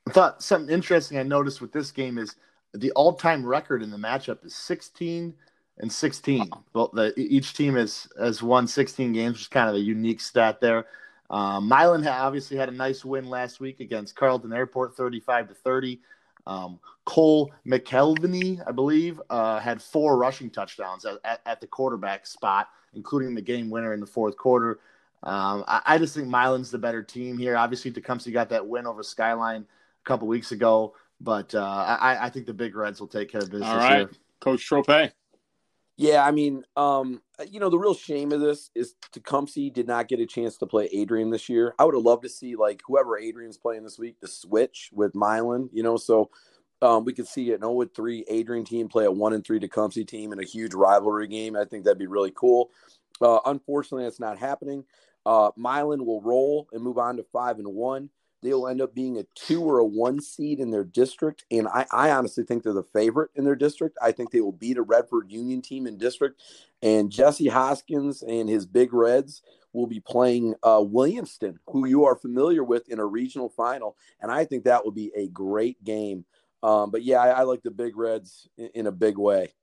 I 0.09 0.11
thought 0.11 0.43
something 0.43 0.75
interesting 0.75 1.19
I 1.19 1.23
noticed 1.23 1.61
with 1.61 1.71
this 1.71 1.93
game 1.93 2.19
is 2.19 2.35
the 2.73 2.91
all 2.91 3.13
time 3.13 3.47
record 3.47 3.81
in 3.81 3.93
the 3.93 3.97
matchup 3.97 4.45
is 4.45 4.57
16 4.57 5.35
and 5.79 5.93
16. 5.93 6.51
Well, 6.73 6.91
the, 6.93 7.13
each 7.17 7.55
team 7.55 7.75
has, 7.77 8.09
has 8.19 8.43
won 8.43 8.67
16 8.67 9.13
games, 9.13 9.35
which 9.35 9.43
is 9.43 9.49
kind 9.49 9.69
of 9.69 9.75
a 9.75 9.81
unique 9.81 10.21
stat 10.21 10.61
there. 10.61 10.87
Um, 11.31 11.69
Milan 11.69 12.07
obviously 12.07 12.57
had 12.57 12.69
a 12.69 12.73
nice 12.73 13.05
win 13.05 13.29
last 13.29 13.61
week 13.61 13.81
against 13.81 14.15
Carleton 14.15 14.53
Airport, 14.53 14.97
35 14.97 15.49
to 15.49 15.55
30. 15.55 16.01
Um, 16.47 16.79
Cole 17.07 17.53
McKelvey, 17.67 18.63
I 18.67 18.73
believe, 18.73 19.21
uh, 19.31 19.59
had 19.59 19.83
four 19.83 20.17
rushing 20.17 20.51
touchdowns 20.51 21.05
at, 21.05 21.19
at, 21.25 21.41
at, 21.47 21.61
the 21.61 21.67
quarterback 21.67 22.27
spot, 22.27 22.69
including 22.95 23.35
the 23.35 23.41
game 23.41 23.71
winner 23.71 23.95
in 23.95 24.01
the 24.01 24.07
fourth 24.07 24.37
quarter. 24.37 24.81
Um, 25.23 25.65
I, 25.67 25.81
I, 25.87 25.99
just 25.99 26.15
think 26.15 26.29
Milan's 26.29 26.71
the 26.71 26.77
better 26.77 27.03
team 27.03 27.39
here. 27.39 27.57
Obviously, 27.57 27.91
Tecumseh 27.91 28.31
got 28.31 28.51
that 28.51 28.67
win 28.67 28.87
over 28.87 29.03
Skyline 29.03 29.63
a 29.63 30.05
couple 30.07 30.29
weeks 30.29 30.53
ago, 30.53 30.95
but 31.19 31.55
uh, 31.55 31.97
I, 31.99 32.27
I, 32.27 32.29
think 32.29 32.45
the 32.45 32.53
Big 32.53 32.77
Reds 32.77 33.01
will 33.01 33.09
take 33.09 33.31
care 33.31 33.41
of 33.41 33.51
business 33.51 33.71
All 33.71 33.79
right. 33.79 33.97
here. 34.01 34.11
Coach 34.41 34.67
Trope. 34.67 34.87
Yeah, 35.97 36.25
I 36.25 36.33
mean, 36.33 36.65
um, 36.77 37.23
you 37.49 37.61
know, 37.61 37.71
the 37.71 37.79
real 37.79 37.95
shame 37.95 38.33
of 38.33 38.41
this 38.41 38.71
is 38.75 38.97
Tecumseh 39.13 39.71
did 39.71 39.87
not 39.87 40.09
get 40.09 40.19
a 40.19 40.27
chance 40.27 40.57
to 40.57 40.67
play 40.67 40.89
Adrian 40.93 41.31
this 41.31 41.49
year. 41.49 41.75
I 41.79 41.85
would 41.85 41.95
have 41.95 42.03
loved 42.03 42.25
to 42.25 42.29
see 42.29 42.57
like 42.57 42.83
whoever 42.87 43.17
Adrian's 43.17 43.59
playing 43.59 43.85
this 43.85 43.99
week 43.99 44.21
to 44.21 44.27
switch 44.27 44.91
with 44.93 45.15
Milan, 45.15 45.71
you 45.73 45.85
know, 45.85 45.97
so 45.97 46.31
um, 46.83 47.05
we 47.05 47.13
could 47.13 47.29
see 47.29 47.53
an 47.53 47.61
0 47.61 47.85
3 47.95 48.25
Adrian 48.29 48.65
team 48.65 48.89
play 48.89 49.05
a 49.05 49.11
1 49.11 49.33
and 49.35 49.45
3 49.45 49.61
Tecumseh 49.61 50.05
team 50.05 50.33
in 50.33 50.41
a 50.41 50.45
huge 50.45 50.75
rivalry 50.75 51.29
game. 51.29 51.57
I 51.57 51.65
think 51.65 51.85
that'd 51.85 51.99
be 51.99 52.09
really 52.09 52.33
cool. 52.35 52.71
Uh, 53.21 53.39
unfortunately, 53.47 54.05
that's 54.05 54.21
not 54.21 54.39
happening. 54.39 54.85
Uh, 55.25 55.51
Milan 55.57 56.05
will 56.05 56.21
roll 56.21 56.69
and 56.73 56.83
move 56.83 56.99
on 56.99 57.17
to 57.17 57.25
five 57.33 57.59
and 57.59 57.69
one. 57.69 58.11
They'll 58.45 58.69
end 58.69 58.83
up 58.83 58.95
being 58.95 59.17
a 59.17 59.25
two 59.35 59.63
or 59.63 59.79
a 59.79 59.87
one 59.87 60.21
seed 60.21 60.61
in 60.61 60.71
their 60.71 60.85
district, 60.85 61.47
and 61.51 61.67
I, 61.67 61.87
I 61.91 62.11
honestly 62.11 62.45
think 62.45 62.63
they're 62.63 62.75
the 62.75 62.83
favorite 62.83 63.31
in 63.37 63.45
their 63.45 63.57
district. 63.57 63.97
I 64.03 64.13
think 64.13 64.31
they 64.31 64.43
will 64.43 64.53
beat 64.53 64.77
a 64.77 64.83
Redford 64.83 65.33
Union 65.33 65.63
team 65.63 65.87
in 65.87 65.97
district, 65.97 66.43
and 66.83 67.11
Jesse 67.11 67.49
Hoskins 67.49 68.23
and 68.23 68.47
his 68.47 68.67
Big 68.67 68.93
Reds 68.93 69.41
will 69.73 69.87
be 69.87 70.01
playing 70.01 70.55
uh, 70.63 70.81
Williamston, 70.81 71.57
who 71.69 71.87
you 71.87 72.05
are 72.05 72.17
familiar 72.17 72.63
with 72.63 72.87
in 72.91 72.99
a 72.99 73.07
regional 73.07 73.49
final, 73.49 73.97
and 74.21 74.31
I 74.31 74.45
think 74.45 74.65
that 74.65 74.85
will 74.85 74.93
be 74.93 75.11
a 75.17 75.29
great 75.29 75.83
game. 75.83 76.27
Um, 76.63 76.91
but 76.91 77.03
yeah, 77.03 77.21
I, 77.21 77.29
I, 77.29 77.43
like 77.45 77.63
the 77.63 77.71
Big 77.71 77.97
Reds 77.97 78.47
in, 78.59 78.69
in 78.75 78.87
a 78.87 78.93
big 78.93 79.17
way. 79.17 79.55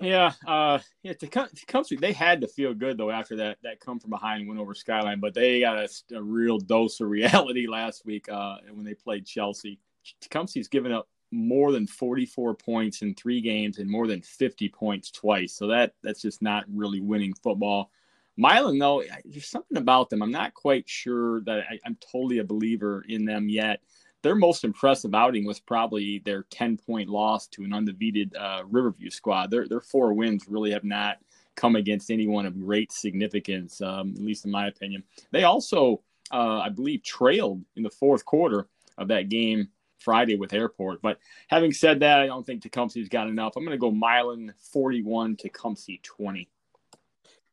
Yeah, 0.00 0.32
uh, 0.46 0.78
yeah. 1.02 1.12
Tecumseh, 1.12 1.96
they 1.96 2.12
had 2.12 2.40
to 2.40 2.48
feel 2.48 2.74
good 2.74 2.96
though 2.96 3.10
after 3.10 3.36
that 3.36 3.58
that 3.62 3.80
come 3.80 3.98
from 4.00 4.10
behind 4.10 4.48
win 4.48 4.58
over 4.58 4.74
Skyline, 4.74 5.20
but 5.20 5.34
they 5.34 5.60
got 5.60 5.78
a, 5.78 5.88
a 6.16 6.22
real 6.22 6.58
dose 6.58 7.00
of 7.00 7.08
reality 7.08 7.66
last 7.68 8.06
week 8.06 8.28
uh, 8.30 8.56
when 8.72 8.84
they 8.84 8.94
played 8.94 9.26
Chelsea. 9.26 9.78
Tecumseh's 10.20 10.68
given 10.68 10.92
up 10.92 11.08
more 11.32 11.70
than 11.70 11.86
44 11.86 12.54
points 12.54 13.02
in 13.02 13.14
three 13.14 13.40
games 13.40 13.78
and 13.78 13.88
more 13.88 14.06
than 14.06 14.22
50 14.22 14.68
points 14.70 15.10
twice. 15.10 15.52
So 15.52 15.66
that 15.68 15.94
that's 16.02 16.22
just 16.22 16.42
not 16.42 16.64
really 16.72 17.00
winning 17.00 17.34
football. 17.34 17.90
Milan, 18.36 18.78
though, 18.78 19.02
there's 19.26 19.48
something 19.48 19.76
about 19.76 20.08
them. 20.08 20.22
I'm 20.22 20.30
not 20.30 20.54
quite 20.54 20.88
sure 20.88 21.42
that 21.42 21.64
I, 21.70 21.78
I'm 21.84 21.98
totally 22.10 22.38
a 22.38 22.44
believer 22.44 23.04
in 23.06 23.26
them 23.26 23.50
yet 23.50 23.80
their 24.22 24.34
most 24.34 24.64
impressive 24.64 25.14
outing 25.14 25.44
was 25.44 25.60
probably 25.60 26.20
their 26.24 26.44
10 26.50 26.76
point 26.76 27.08
loss 27.08 27.46
to 27.48 27.64
an 27.64 27.72
undefeated 27.72 28.34
uh, 28.36 28.62
Riverview 28.68 29.10
squad. 29.10 29.50
Their, 29.50 29.66
their 29.66 29.80
four 29.80 30.12
wins 30.12 30.46
really 30.48 30.70
have 30.72 30.84
not 30.84 31.18
come 31.56 31.76
against 31.76 32.10
anyone 32.10 32.46
of 32.46 32.58
great 32.58 32.92
significance, 32.92 33.80
um, 33.80 34.14
at 34.16 34.22
least 34.22 34.44
in 34.44 34.50
my 34.50 34.68
opinion. 34.68 35.02
They 35.30 35.44
also, 35.44 36.02
uh, 36.32 36.60
I 36.60 36.68
believe, 36.68 37.02
trailed 37.02 37.62
in 37.76 37.82
the 37.82 37.90
fourth 37.90 38.24
quarter 38.24 38.66
of 38.98 39.08
that 39.08 39.28
game 39.28 39.68
Friday 39.98 40.36
with 40.36 40.52
Airport. 40.52 41.02
But 41.02 41.18
having 41.48 41.72
said 41.72 42.00
that, 42.00 42.20
I 42.20 42.26
don't 42.26 42.44
think 42.44 42.62
Tecumseh's 42.62 43.08
got 43.08 43.28
enough. 43.28 43.54
I'm 43.56 43.64
going 43.64 43.76
to 43.76 43.80
go 43.80 43.90
Milan 43.90 44.54
41, 44.72 45.36
Tecumseh 45.36 45.98
20. 46.02 46.48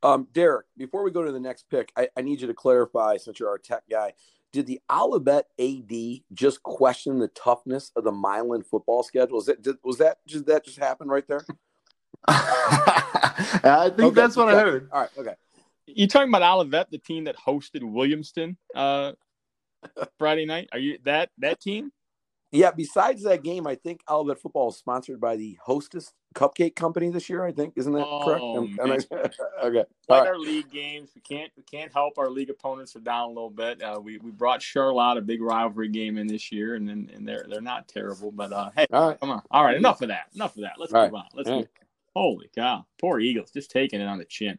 Um, 0.04 0.28
Derek, 0.32 0.68
before 0.78 1.04
we 1.04 1.12
go 1.12 1.24
to 1.24 1.32
the 1.32 1.40
next 1.40 1.70
pick, 1.70 1.92
I, 1.98 2.08
I 2.16 2.22
need 2.22 2.40
you 2.40 2.48
to 2.48 2.54
clarify 2.54 3.18
since 3.18 3.40
you're 3.40 3.50
our 3.50 3.58
tech 3.58 3.84
guy 3.90 4.14
did 4.54 4.68
the 4.68 4.80
Olivet 4.92 5.46
AD 5.60 5.92
just 6.34 6.64
question 6.64 7.20
the 7.20 7.28
toughness 7.30 7.92
of 7.96 8.04
the 8.04 8.12
Milan 8.12 8.64
football 8.64 9.04
schedule? 9.04 9.40
Is 9.40 9.46
that 9.46 9.62
did, 9.62 9.78
was 9.84 9.98
that 9.98 10.20
just 10.28 10.46
that 10.48 10.66
just 10.66 10.80
happen 10.80 11.08
right 11.08 11.28
there? 11.28 11.46
I 12.28 13.92
think 13.96 14.08
okay, 14.08 14.16
that's 14.16 14.36
what 14.36 14.50
okay. 14.50 14.58
I 14.58 14.62
heard. 14.62 14.90
All 14.92 15.02
right, 15.02 15.10
okay. 15.18 15.36
You 15.86 16.08
talking 16.08 16.30
about 16.30 16.42
Olivet, 16.42 16.92
the 16.92 16.98
team 16.98 17.26
that 17.26 17.38
hosted 17.38 17.82
Williamston 17.82 18.58
uh, 18.76 19.14
Friday 20.18 20.46
night? 20.46 20.70
Are 20.72 20.80
you 20.80 20.98
that 21.06 21.30
that 21.38 21.62
team? 21.62 21.92
Yeah. 22.52 22.72
Besides 22.72 23.24
that 23.24 23.44
game, 23.44 23.68
I 23.68 23.76
think 23.76 24.02
Olivet 24.10 24.42
football 24.42 24.70
is 24.70 24.78
sponsored 24.78 25.20
by 25.20 25.36
the 25.36 25.58
Hostess 25.64 26.14
Cupcake 26.36 26.76
Company 26.76 27.10
this 27.10 27.30
year. 27.30 27.44
I 27.44 27.52
think 27.52 27.74
isn't 27.76 27.94
that 27.94 28.06
oh, 28.06 28.24
correct? 28.24 29.12
I, 29.12 29.16
okay. 29.66 29.86
Like 30.08 30.22
right. 30.22 30.28
our 30.28 30.38
league 30.38 30.70
games, 30.70 31.12
we 31.16 31.22
can't 31.22 31.52
we 31.58 31.64
can't 31.64 31.92
help 31.92 32.18
our 32.18 32.30
league 32.30 32.50
opponents 32.50 32.96
are 32.96 33.00
down 33.00 33.26
a 33.26 33.34
little 33.34 33.50
bit. 33.50 33.82
Uh, 33.82 34.00
we 34.02 34.18
we 34.20 34.32
brought 34.32 34.62
Charlotte 34.62 35.18
a 35.18 35.22
big 35.22 35.42
rivalry 35.42 35.90
game 35.90 36.18
in 36.18 36.28
this 36.28 36.52
year, 36.52 36.76
and 36.76 36.88
then 36.88 37.10
and 37.14 37.28
they're 37.28 37.46
they're 37.50 37.62
not 37.62 37.88
terrible, 37.88 38.32
but 38.32 38.54
uh, 38.54 38.70
hey, 38.76 38.88
come 38.88 39.32
on. 39.32 39.42
All 39.52 39.64
right, 39.64 39.76
enough 39.76 40.02
of 40.02 40.10
that. 40.10 40.28
Enough 40.36 40.56
of 40.56 40.64
that. 40.64 40.74
Let's 40.78 40.94
All 40.94 41.04
move 41.04 41.14
right. 41.14 41.20
on. 41.20 41.26
Let's. 41.34 41.50
Move. 41.50 41.68
Holy 42.16 42.50
cow! 42.56 42.84
Poor 43.00 43.20
Eagles, 43.20 43.52
just 43.52 43.70
taking 43.70 44.02
it 44.02 44.06
on 44.06 44.18
the 44.18 44.26
chin. 44.26 44.58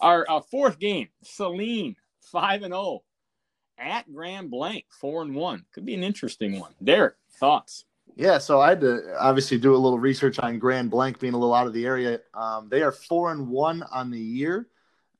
Our 0.00 0.26
uh, 0.28 0.40
fourth 0.40 0.78
game, 0.78 1.08
Saline, 1.22 1.96
five 2.20 2.62
and 2.62 2.72
zero 2.72 2.82
oh. 2.82 3.02
At 3.78 4.12
Grand 4.12 4.50
Blanc 4.50 4.84
four 4.88 5.22
and 5.22 5.34
one. 5.34 5.64
Could 5.72 5.86
be 5.86 5.94
an 5.94 6.04
interesting 6.04 6.58
one. 6.58 6.74
Derek, 6.82 7.14
thoughts? 7.38 7.84
Yeah, 8.16 8.38
so 8.38 8.60
I 8.60 8.70
had 8.70 8.80
to 8.80 9.14
obviously 9.18 9.58
do 9.58 9.74
a 9.74 9.78
little 9.78 9.98
research 9.98 10.40
on 10.40 10.58
Grand 10.58 10.90
Blanc 10.90 11.20
being 11.20 11.34
a 11.34 11.38
little 11.38 11.54
out 11.54 11.68
of 11.68 11.72
the 11.72 11.86
area. 11.86 12.20
Um, 12.34 12.68
they 12.68 12.82
are 12.82 12.90
four 12.90 13.30
and 13.30 13.48
one 13.48 13.84
on 13.92 14.10
the 14.10 14.18
year. 14.18 14.66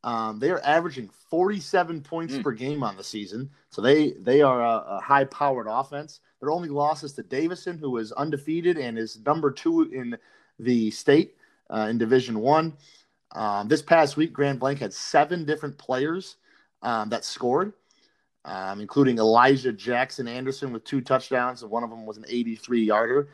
Um, 0.03 0.39
they 0.39 0.51
are 0.51 0.61
averaging 0.65 1.11
47 1.31 2.01
points 2.03 2.35
mm. 2.35 2.43
per 2.43 2.53
game 2.53 2.83
on 2.83 2.97
the 2.97 3.05
season, 3.05 3.51
so 3.71 3.83
they 3.83 4.13
they 4.21 4.43
are 4.43 4.63
a, 4.63 4.97
a 4.97 5.01
high-powered 5.01 5.67
offense. 5.69 6.21
Their 6.41 6.51
only 6.51 6.69
losses 6.69 7.13
to 7.15 7.23
Davison, 7.23 7.79
who 7.79 7.97
is 7.99 8.13
undefeated 8.13 8.79
and 8.79 8.99
is 8.99 9.19
number 9.25 9.51
two 9.51 9.83
in 9.93 10.17
the 10.59 10.91
state 10.91 11.35
uh, 11.71 11.89
in 11.91 11.99
Division 11.99 12.41
One. 12.41 12.77
Um, 13.33 13.69
this 13.69 13.83
past 13.83 14.17
week, 14.17 14.33
Grand 14.33 14.59
Blanc 14.59 14.79
had 14.79 14.93
seven 14.93 15.45
different 15.45 15.77
players 15.79 16.37
um, 16.83 17.09
that 17.11 17.25
scored 17.25 17.73
um, 18.49 18.81
including 18.81 19.19
Elijah 19.19 19.73
Jackson 19.73 20.27
Anderson 20.27 20.73
with 20.73 20.83
two 20.85 21.03
touchdowns, 21.03 21.63
and 21.63 21.71
one 21.71 21.85
of 21.85 21.91
them 21.91 22.07
was 22.07 22.17
an 22.17 22.25
83 22.27 22.83
yarder. 22.83 23.29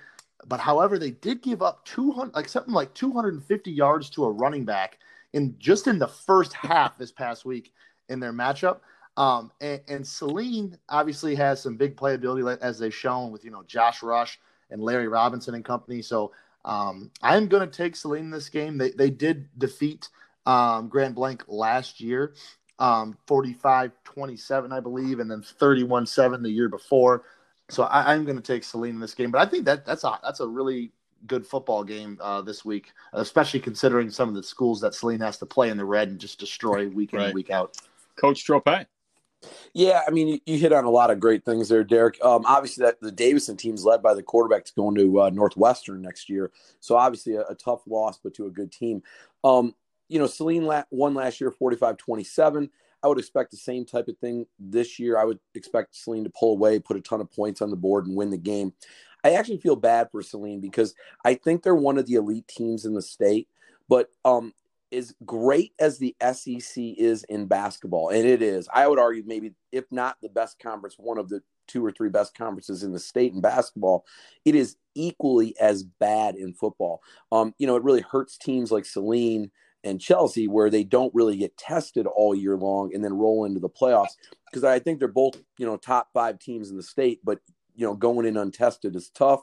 But 0.47 0.59
however, 0.59 0.99
they 0.99 1.12
did 1.12 1.40
give 1.40 1.62
up 1.62 1.85
200, 1.85 2.35
like 2.35 2.49
something 2.49 2.75
like 2.75 2.92
250 2.94 3.71
yards 3.71 4.11
to 4.11 4.25
a 4.25 4.30
running 4.30 4.64
back 4.64 4.99
in 5.33 5.54
just 5.59 5.87
in 5.87 5.99
the 5.99 6.09
first 6.09 6.52
half 6.52 6.99
this 6.99 7.12
past 7.12 7.44
week 7.44 7.73
in 8.09 8.18
their 8.18 8.33
matchup. 8.33 8.80
Um, 9.16 9.52
and, 9.61 9.80
and 9.87 10.06
Saline 10.06 10.76
obviously 10.88 11.37
has 11.37 11.62
some 11.62 11.76
big 11.76 11.97
playability 11.97 12.59
as 12.61 12.80
they've 12.80 12.92
shown 12.92 13.30
with 13.30 13.44
you 13.44 13.52
know 13.52 13.62
Josh 13.62 14.02
Rush 14.02 14.40
and 14.71 14.83
Larry 14.83 15.06
Robinson 15.06 15.54
and 15.54 15.64
company. 15.64 16.02
So 16.02 16.33
um, 16.64 17.12
I'm 17.23 17.47
going 17.47 17.68
to 17.68 17.76
take 17.76 17.94
Saline 17.94 18.25
in 18.25 18.30
this 18.30 18.49
game. 18.49 18.78
They 18.78 18.90
they 18.90 19.11
did 19.11 19.49
defeat 19.56 20.09
um, 20.44 20.88
Grand 20.88 21.14
Blanc 21.14 21.44
last 21.47 22.00
year, 22.00 22.35
um, 22.78 23.16
45 23.26 23.93
27, 24.04 24.73
I 24.73 24.81
believe, 24.81 25.21
and 25.21 25.31
then 25.31 25.43
31 25.43 26.07
7 26.07 26.43
the 26.43 26.50
year 26.50 26.69
before. 26.69 27.25
So 27.71 27.85
I, 27.85 28.14
am 28.14 28.25
going 28.25 28.37
to 28.37 28.43
take 28.43 28.62
Saline 28.62 28.95
in 28.95 29.00
this 29.00 29.14
game, 29.14 29.31
but 29.31 29.40
I 29.40 29.50
think 29.50 29.64
that 29.64 29.87
that's 29.87 30.04
a 30.04 30.19
that's 30.23 30.40
a 30.40 30.47
really 30.47 30.93
good 31.26 31.47
football 31.47 31.83
game 31.83 32.19
uh, 32.21 32.43
this 32.43 32.64
week, 32.64 32.93
especially 33.14 33.61
considering 33.61 34.11
some 34.11 34.28
of 34.28 34.35
the 34.35 34.43
schools 34.43 34.81
that 34.83 34.95
Saline 34.95 35.21
has 35.21 35.38
to 35.38 35.47
play 35.47 35.71
in 35.71 35.78
the 35.78 35.85
red 35.85 36.09
and 36.09 36.19
just 36.19 36.38
destroy 36.38 36.88
week 36.88 37.14
in 37.14 37.19
right. 37.19 37.26
and 37.26 37.35
week 37.35 37.50
out. 37.50 37.76
Coach 38.16 38.45
Trope. 38.45 38.69
Yeah, 39.73 40.02
I 40.07 40.11
mean, 40.11 40.28
you, 40.28 40.40
you, 40.47 40.59
hit 40.59 40.73
on 40.73 40.85
a 40.85 40.90
lot 40.90 41.11
of 41.11 41.21
great 41.21 41.45
things 41.45 41.69
there, 41.69 41.85
Derek. 41.85 42.23
Um, 42.25 42.45
obviously, 42.47 42.85
that 42.85 43.00
the 43.00 43.12
Davison 43.12 43.57
team's 43.57 43.85
led 43.85 44.02
by 44.02 44.14
the 44.14 44.23
quarterback 44.23 44.64
to 44.64 44.73
going 44.75 44.95
to 44.97 45.23
uh, 45.23 45.31
Northwestern 45.31 46.00
next 46.00 46.31
year, 46.31 46.50
so 46.81 46.97
obviously 46.97 47.35
a, 47.35 47.43
a, 47.43 47.54
tough 47.54 47.83
loss, 47.87 48.19
but 48.23 48.35
to 48.35 48.47
a 48.47 48.50
good 48.50 48.73
team. 48.73 49.02
Um, 49.43 49.75
you 50.08 50.18
know, 50.18 50.26
Saline 50.26 50.64
la- 50.64 50.84
won 50.90 51.14
last 51.14 51.40
year 51.40 51.50
45 51.50 51.96
27. 51.96 52.70
I 53.02 53.08
would 53.08 53.18
expect 53.18 53.50
the 53.50 53.58
same 53.58 53.84
type 53.84 54.08
of 54.08 54.16
thing 54.18 54.46
this 54.58 54.99
year. 54.99 55.18
I 55.18 55.25
would 55.25 55.38
expect 55.54 55.94
Saline 55.94 56.25
to 56.25 56.30
pull 56.30 56.52
away, 56.52 56.78
put 56.78 56.96
a 56.96 57.02
ton 57.02 57.20
of 57.20 57.30
points 57.30 57.61
on 57.61 57.70
the 57.70 57.76
board, 57.76 58.06
and 58.06 58.16
win 58.16 58.30
the 58.30 58.38
game. 58.38 58.73
I 59.23 59.32
actually 59.34 59.58
feel 59.58 59.76
bad 59.76 60.11
for 60.11 60.23
Saline 60.23 60.61
because 60.61 60.94
I 61.25 61.34
think 61.34 61.62
they're 61.62 61.75
one 61.75 61.99
of 61.99 62.06
the 62.06 62.14
elite 62.14 62.49
teams 62.49 62.84
in 62.84 62.94
the 62.94 63.02
state. 63.02 63.49
But 63.88 64.11
um, 64.25 64.54
as 64.90 65.14
great 65.25 65.73
as 65.78 65.99
the 65.99 66.16
SEC 66.32 66.76
is 66.76 67.25
in 67.25 67.46
basketball, 67.46 68.08
and 68.08 68.26
it 68.26 68.40
is, 68.40 68.68
I 68.73 68.87
would 68.87 68.99
argue 68.99 69.23
maybe 69.26 69.52
if 69.70 69.84
not 69.90 70.16
the 70.23 70.28
best 70.30 70.58
conference, 70.58 70.96
one 70.99 71.18
of 71.18 71.28
the 71.28 71.42
two 71.66 71.84
or 71.84 71.90
three 71.90 72.11
best 72.11 72.34
conferences 72.34 72.82
in 72.82 72.92
the 72.92 72.99
state 72.99 73.32
in 73.32 73.40
basketball, 73.40 74.04
it 74.44 74.54
is 74.54 74.76
equally 74.94 75.54
as 75.58 75.82
bad 75.82 76.37
in 76.37 76.52
football. 76.54 77.02
Um, 77.32 77.54
you 77.58 77.66
know, 77.66 77.76
it 77.76 77.82
really 77.82 78.02
hurts 78.02 78.38
teams 78.38 78.70
like 78.70 78.84
Saline 78.84 79.50
and 79.85 80.00
Chelsea 80.00 80.49
where 80.49 80.71
they 80.71 80.83
don't 80.83 81.14
really 81.14 81.37
get 81.37 81.57
tested 81.57 82.07
all 82.07 82.35
year 82.35 82.57
long 82.57 82.93
and 82.95 83.05
then 83.05 83.12
roll 83.12 83.45
into 83.45 83.61
the 83.61 83.69
playoffs 83.69 84.17
because 84.50 84.64
I 84.64 84.79
think 84.79 84.99
they're 84.99 85.09
both 85.09 85.37
you 85.59 85.67
know 85.67 85.76
top 85.76 86.09
five 86.12 86.38
teams 86.38 86.71
in 86.71 86.76
the 86.76 86.83
state, 86.83 87.21
but 87.23 87.38
you 87.76 87.87
know 87.87 87.95
going 87.95 88.26
in 88.26 88.37
untested 88.37 88.97
is 88.97 89.11
tough. 89.11 89.43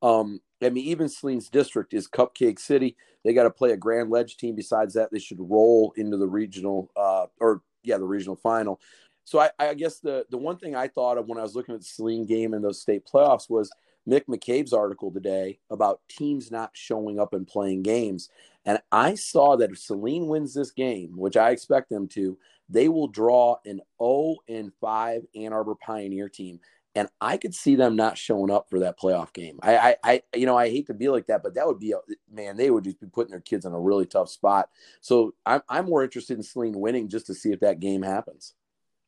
Um, 0.00 0.40
I 0.60 0.70
mean, 0.70 0.84
even 0.84 1.08
Saline's 1.08 1.48
district 1.48 1.94
is 1.94 2.08
Cupcake 2.08 2.58
City. 2.58 2.96
They 3.24 3.34
got 3.34 3.44
to 3.44 3.50
play 3.50 3.70
a 3.70 3.76
Grand 3.76 4.10
Ledge 4.10 4.36
team. 4.36 4.56
Besides 4.56 4.94
that, 4.94 5.12
they 5.12 5.18
should 5.18 5.38
roll 5.38 5.92
into 5.96 6.16
the 6.16 6.26
regional 6.26 6.90
uh, 6.96 7.26
or 7.40 7.62
yeah, 7.84 7.98
the 7.98 8.04
regional 8.04 8.36
final. 8.36 8.80
So 9.24 9.38
I, 9.38 9.50
I 9.58 9.74
guess 9.74 10.00
the 10.00 10.26
the 10.30 10.38
one 10.38 10.56
thing 10.56 10.74
I 10.74 10.88
thought 10.88 11.18
of 11.18 11.28
when 11.28 11.38
I 11.38 11.42
was 11.42 11.54
looking 11.54 11.74
at 11.74 11.82
the 11.82 11.86
Saline 11.86 12.26
game 12.26 12.54
and 12.54 12.64
those 12.64 12.80
state 12.80 13.06
playoffs 13.06 13.48
was 13.48 13.70
Mick 14.08 14.24
McCabe's 14.26 14.72
article 14.72 15.12
today 15.12 15.60
about 15.70 16.00
teams 16.08 16.50
not 16.50 16.70
showing 16.74 17.20
up 17.20 17.34
and 17.34 17.46
playing 17.46 17.82
games. 17.82 18.28
And 18.64 18.78
I 18.90 19.14
saw 19.14 19.56
that 19.56 19.70
if 19.70 19.78
Saline 19.78 20.28
wins 20.28 20.54
this 20.54 20.70
game, 20.70 21.16
which 21.16 21.36
I 21.36 21.50
expect 21.50 21.90
them 21.90 22.06
to, 22.08 22.38
they 22.68 22.88
will 22.88 23.08
draw 23.08 23.56
an 23.66 23.80
0 24.00 24.36
and 24.48 24.72
5 24.80 25.22
Ann 25.34 25.52
Arbor 25.52 25.74
Pioneer 25.74 26.28
team. 26.28 26.60
And 26.94 27.08
I 27.20 27.38
could 27.38 27.54
see 27.54 27.74
them 27.74 27.96
not 27.96 28.18
showing 28.18 28.50
up 28.50 28.68
for 28.68 28.80
that 28.80 29.00
playoff 29.00 29.32
game. 29.32 29.58
I, 29.62 29.76
I, 29.78 29.96
I, 30.04 30.22
you 30.36 30.44
know, 30.44 30.58
I 30.58 30.68
hate 30.68 30.88
to 30.88 30.94
be 30.94 31.08
like 31.08 31.26
that, 31.28 31.42
but 31.42 31.54
that 31.54 31.66
would 31.66 31.78
be 31.78 31.92
a 31.92 31.98
man. 32.30 32.56
They 32.56 32.70
would 32.70 32.84
just 32.84 33.00
be 33.00 33.06
putting 33.06 33.30
their 33.30 33.40
kids 33.40 33.64
in 33.64 33.72
a 33.72 33.80
really 33.80 34.04
tough 34.04 34.28
spot. 34.28 34.68
So 35.00 35.34
I'm, 35.46 35.62
I'm 35.70 35.86
more 35.86 36.04
interested 36.04 36.36
in 36.36 36.42
Saline 36.42 36.78
winning 36.78 37.08
just 37.08 37.26
to 37.26 37.34
see 37.34 37.50
if 37.50 37.60
that 37.60 37.80
game 37.80 38.02
happens. 38.02 38.54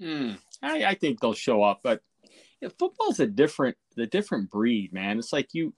Hmm. 0.00 0.32
I, 0.62 0.84
I 0.84 0.94
think 0.94 1.20
they'll 1.20 1.34
show 1.34 1.62
up, 1.62 1.80
but 1.82 2.00
football's 2.78 3.20
a 3.20 3.26
different, 3.26 3.76
the 3.96 4.06
different 4.06 4.50
breed, 4.50 4.92
man. 4.94 5.18
It's 5.18 5.32
like 5.32 5.52
you, 5.52 5.74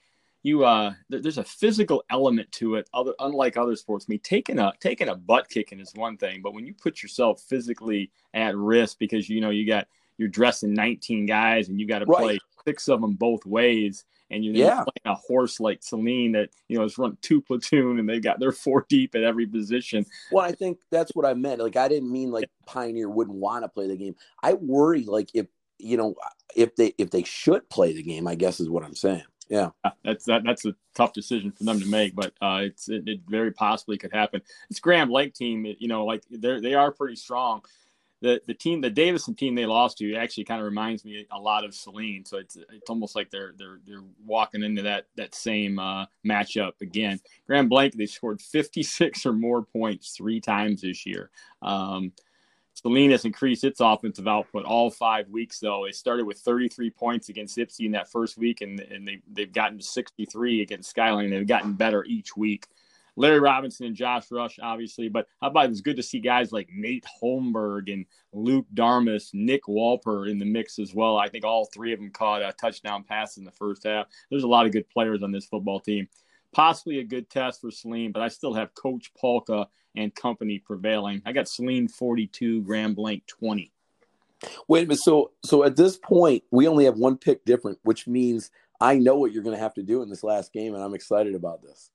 you 0.46 0.64
uh 0.64 0.92
there's 1.08 1.38
a 1.38 1.44
physical 1.44 2.04
element 2.08 2.50
to 2.52 2.76
it 2.76 2.88
other 2.94 3.12
unlike 3.18 3.56
other 3.56 3.74
sports 3.74 4.06
I 4.08 4.12
mean 4.12 4.20
taking 4.20 4.60
a 4.60 4.72
taking 4.80 5.08
a 5.08 5.16
butt 5.16 5.48
kicking 5.48 5.80
is 5.80 5.92
one 5.94 6.16
thing 6.16 6.40
but 6.40 6.54
when 6.54 6.64
you 6.64 6.72
put 6.72 7.02
yourself 7.02 7.42
physically 7.48 8.12
at 8.32 8.56
risk 8.56 8.98
because 9.00 9.28
you 9.28 9.40
know 9.40 9.50
you 9.50 9.66
got 9.66 9.88
you're 10.18 10.28
dressing 10.28 10.72
19 10.72 11.26
guys 11.26 11.68
and 11.68 11.80
you 11.80 11.86
got 11.86 11.98
to 11.98 12.06
right. 12.06 12.22
play 12.22 12.38
six 12.64 12.88
of 12.88 13.00
them 13.00 13.14
both 13.14 13.44
ways 13.44 14.04
and 14.30 14.44
you're 14.44 14.54
yeah. 14.54 14.84
playing 14.84 15.14
a 15.14 15.14
horse 15.14 15.58
like 15.58 15.82
Saline 15.82 16.32
that 16.32 16.50
you 16.68 16.76
know 16.76 16.82
has 16.82 16.96
run 16.96 17.18
two 17.22 17.42
platoon 17.42 17.98
and 17.98 18.08
they 18.08 18.20
got 18.20 18.38
their 18.38 18.52
four 18.64 18.86
deep 18.88 19.14
at 19.14 19.22
every 19.22 19.46
position. 19.46 20.04
Well, 20.32 20.44
I 20.44 20.52
think 20.52 20.78
that's 20.90 21.12
what 21.14 21.26
I 21.26 21.34
meant. 21.34 21.60
Like 21.60 21.76
I 21.76 21.86
didn't 21.86 22.10
mean 22.10 22.32
like 22.32 22.50
Pioneer 22.66 23.08
wouldn't 23.08 23.36
want 23.36 23.64
to 23.64 23.68
play 23.68 23.86
the 23.86 23.96
game. 23.96 24.16
I 24.42 24.54
worry 24.54 25.04
like 25.04 25.30
if 25.32 25.46
you 25.78 25.96
know 25.96 26.16
if 26.56 26.74
they 26.74 26.92
if 26.98 27.10
they 27.10 27.22
should 27.22 27.68
play 27.68 27.92
the 27.92 28.02
game. 28.02 28.26
I 28.26 28.34
guess 28.34 28.58
is 28.58 28.68
what 28.68 28.82
I'm 28.82 28.96
saying. 28.96 29.22
Yeah, 29.48 29.70
that's 30.04 30.24
that. 30.24 30.42
That's 30.44 30.64
a 30.64 30.74
tough 30.94 31.12
decision 31.12 31.52
for 31.52 31.64
them 31.64 31.78
to 31.78 31.86
make, 31.86 32.16
but 32.16 32.32
uh, 32.42 32.62
it's 32.62 32.88
it, 32.88 33.06
it, 33.06 33.20
very 33.28 33.52
possibly 33.52 33.96
could 33.96 34.12
happen. 34.12 34.42
It's 34.70 34.80
Grand 34.80 35.10
Lake 35.10 35.34
team, 35.34 35.64
you 35.78 35.88
know, 35.88 36.04
like 36.04 36.24
they 36.30 36.58
they 36.60 36.74
are 36.74 36.90
pretty 36.90 37.16
strong. 37.16 37.62
The 38.22 38.40
the 38.46 38.54
team, 38.54 38.80
the 38.80 38.90
Davison 38.90 39.36
team 39.36 39.54
they 39.54 39.66
lost 39.66 39.98
to, 39.98 40.16
actually 40.16 40.44
kind 40.44 40.60
of 40.60 40.64
reminds 40.64 41.04
me 41.04 41.26
a 41.30 41.38
lot 41.38 41.64
of 41.64 41.74
Saline. 41.74 42.24
So 42.24 42.38
it's 42.38 42.56
it's 42.56 42.90
almost 42.90 43.14
like 43.14 43.30
they're 43.30 43.54
they're 43.56 43.78
they're 43.86 44.02
walking 44.24 44.64
into 44.64 44.82
that 44.82 45.06
that 45.16 45.34
same 45.34 45.78
uh, 45.78 46.06
matchup 46.26 46.72
again. 46.80 47.20
Grand 47.46 47.68
Blanc 47.68 47.94
they 47.94 48.06
scored 48.06 48.40
56 48.40 49.26
or 49.26 49.32
more 49.32 49.62
points 49.62 50.16
three 50.16 50.40
times 50.40 50.80
this 50.80 51.06
year. 51.06 51.30
Um, 51.62 52.12
Saline 52.82 53.10
has 53.10 53.24
increased 53.24 53.64
its 53.64 53.80
offensive 53.80 54.28
output 54.28 54.66
all 54.66 54.90
five 54.90 55.28
weeks, 55.30 55.58
though. 55.60 55.86
It 55.86 55.96
started 55.96 56.26
with 56.26 56.38
33 56.38 56.90
points 56.90 57.30
against 57.30 57.56
Ypsi 57.56 57.86
in 57.86 57.92
that 57.92 58.10
first 58.10 58.36
week, 58.36 58.60
and, 58.60 58.78
and 58.80 59.08
they, 59.08 59.20
they've 59.32 59.52
gotten 59.52 59.78
to 59.78 59.84
63 59.84 60.60
against 60.60 60.90
Skyline. 60.90 61.30
They've 61.30 61.46
gotten 61.46 61.72
better 61.72 62.04
each 62.04 62.36
week. 62.36 62.66
Larry 63.16 63.40
Robinson 63.40 63.86
and 63.86 63.96
Josh 63.96 64.30
Rush, 64.30 64.58
obviously, 64.60 65.08
but 65.08 65.26
how 65.40 65.48
about 65.48 65.64
it 65.64 65.70
was 65.70 65.80
good 65.80 65.96
to 65.96 66.02
see 66.02 66.20
guys 66.20 66.52
like 66.52 66.68
Nate 66.70 67.06
Holmberg 67.22 67.90
and 67.90 68.04
Luke 68.34 68.66
Darmus, 68.74 69.32
Nick 69.32 69.66
Walper 69.66 70.30
in 70.30 70.38
the 70.38 70.44
mix 70.44 70.78
as 70.78 70.94
well. 70.94 71.16
I 71.16 71.30
think 71.30 71.44
all 71.44 71.64
three 71.64 71.94
of 71.94 71.98
them 71.98 72.10
caught 72.10 72.42
a 72.42 72.52
touchdown 72.60 73.04
pass 73.04 73.38
in 73.38 73.44
the 73.44 73.50
first 73.50 73.84
half. 73.84 74.06
There's 74.30 74.42
a 74.42 74.48
lot 74.48 74.66
of 74.66 74.72
good 74.72 74.88
players 74.90 75.22
on 75.22 75.32
this 75.32 75.46
football 75.46 75.80
team. 75.80 76.08
Possibly 76.52 76.98
a 76.98 77.04
good 77.04 77.28
test 77.28 77.60
for 77.60 77.70
Saline, 77.70 78.12
but 78.12 78.22
I 78.22 78.28
still 78.28 78.54
have 78.54 78.74
Coach 78.74 79.12
Palka 79.20 79.68
and 79.96 80.14
company 80.14 80.58
prevailing. 80.58 81.22
I 81.26 81.32
got 81.32 81.48
Saline 81.48 81.88
42, 81.88 82.62
Grand 82.62 82.96
Blanc 82.96 83.26
20. 83.26 83.72
Wait 84.68 84.84
a 84.84 84.86
minute. 84.86 85.00
So, 85.00 85.32
so 85.44 85.64
at 85.64 85.76
this 85.76 85.96
point, 85.96 86.44
we 86.50 86.68
only 86.68 86.84
have 86.84 86.96
one 86.96 87.16
pick 87.16 87.44
different, 87.44 87.78
which 87.82 88.06
means 88.06 88.50
I 88.80 88.98
know 88.98 89.16
what 89.16 89.32
you're 89.32 89.42
going 89.42 89.56
to 89.56 89.62
have 89.62 89.74
to 89.74 89.82
do 89.82 90.02
in 90.02 90.08
this 90.10 90.22
last 90.22 90.52
game, 90.52 90.74
and 90.74 90.82
I'm 90.82 90.94
excited 90.94 91.34
about 91.34 91.62
this. 91.62 91.90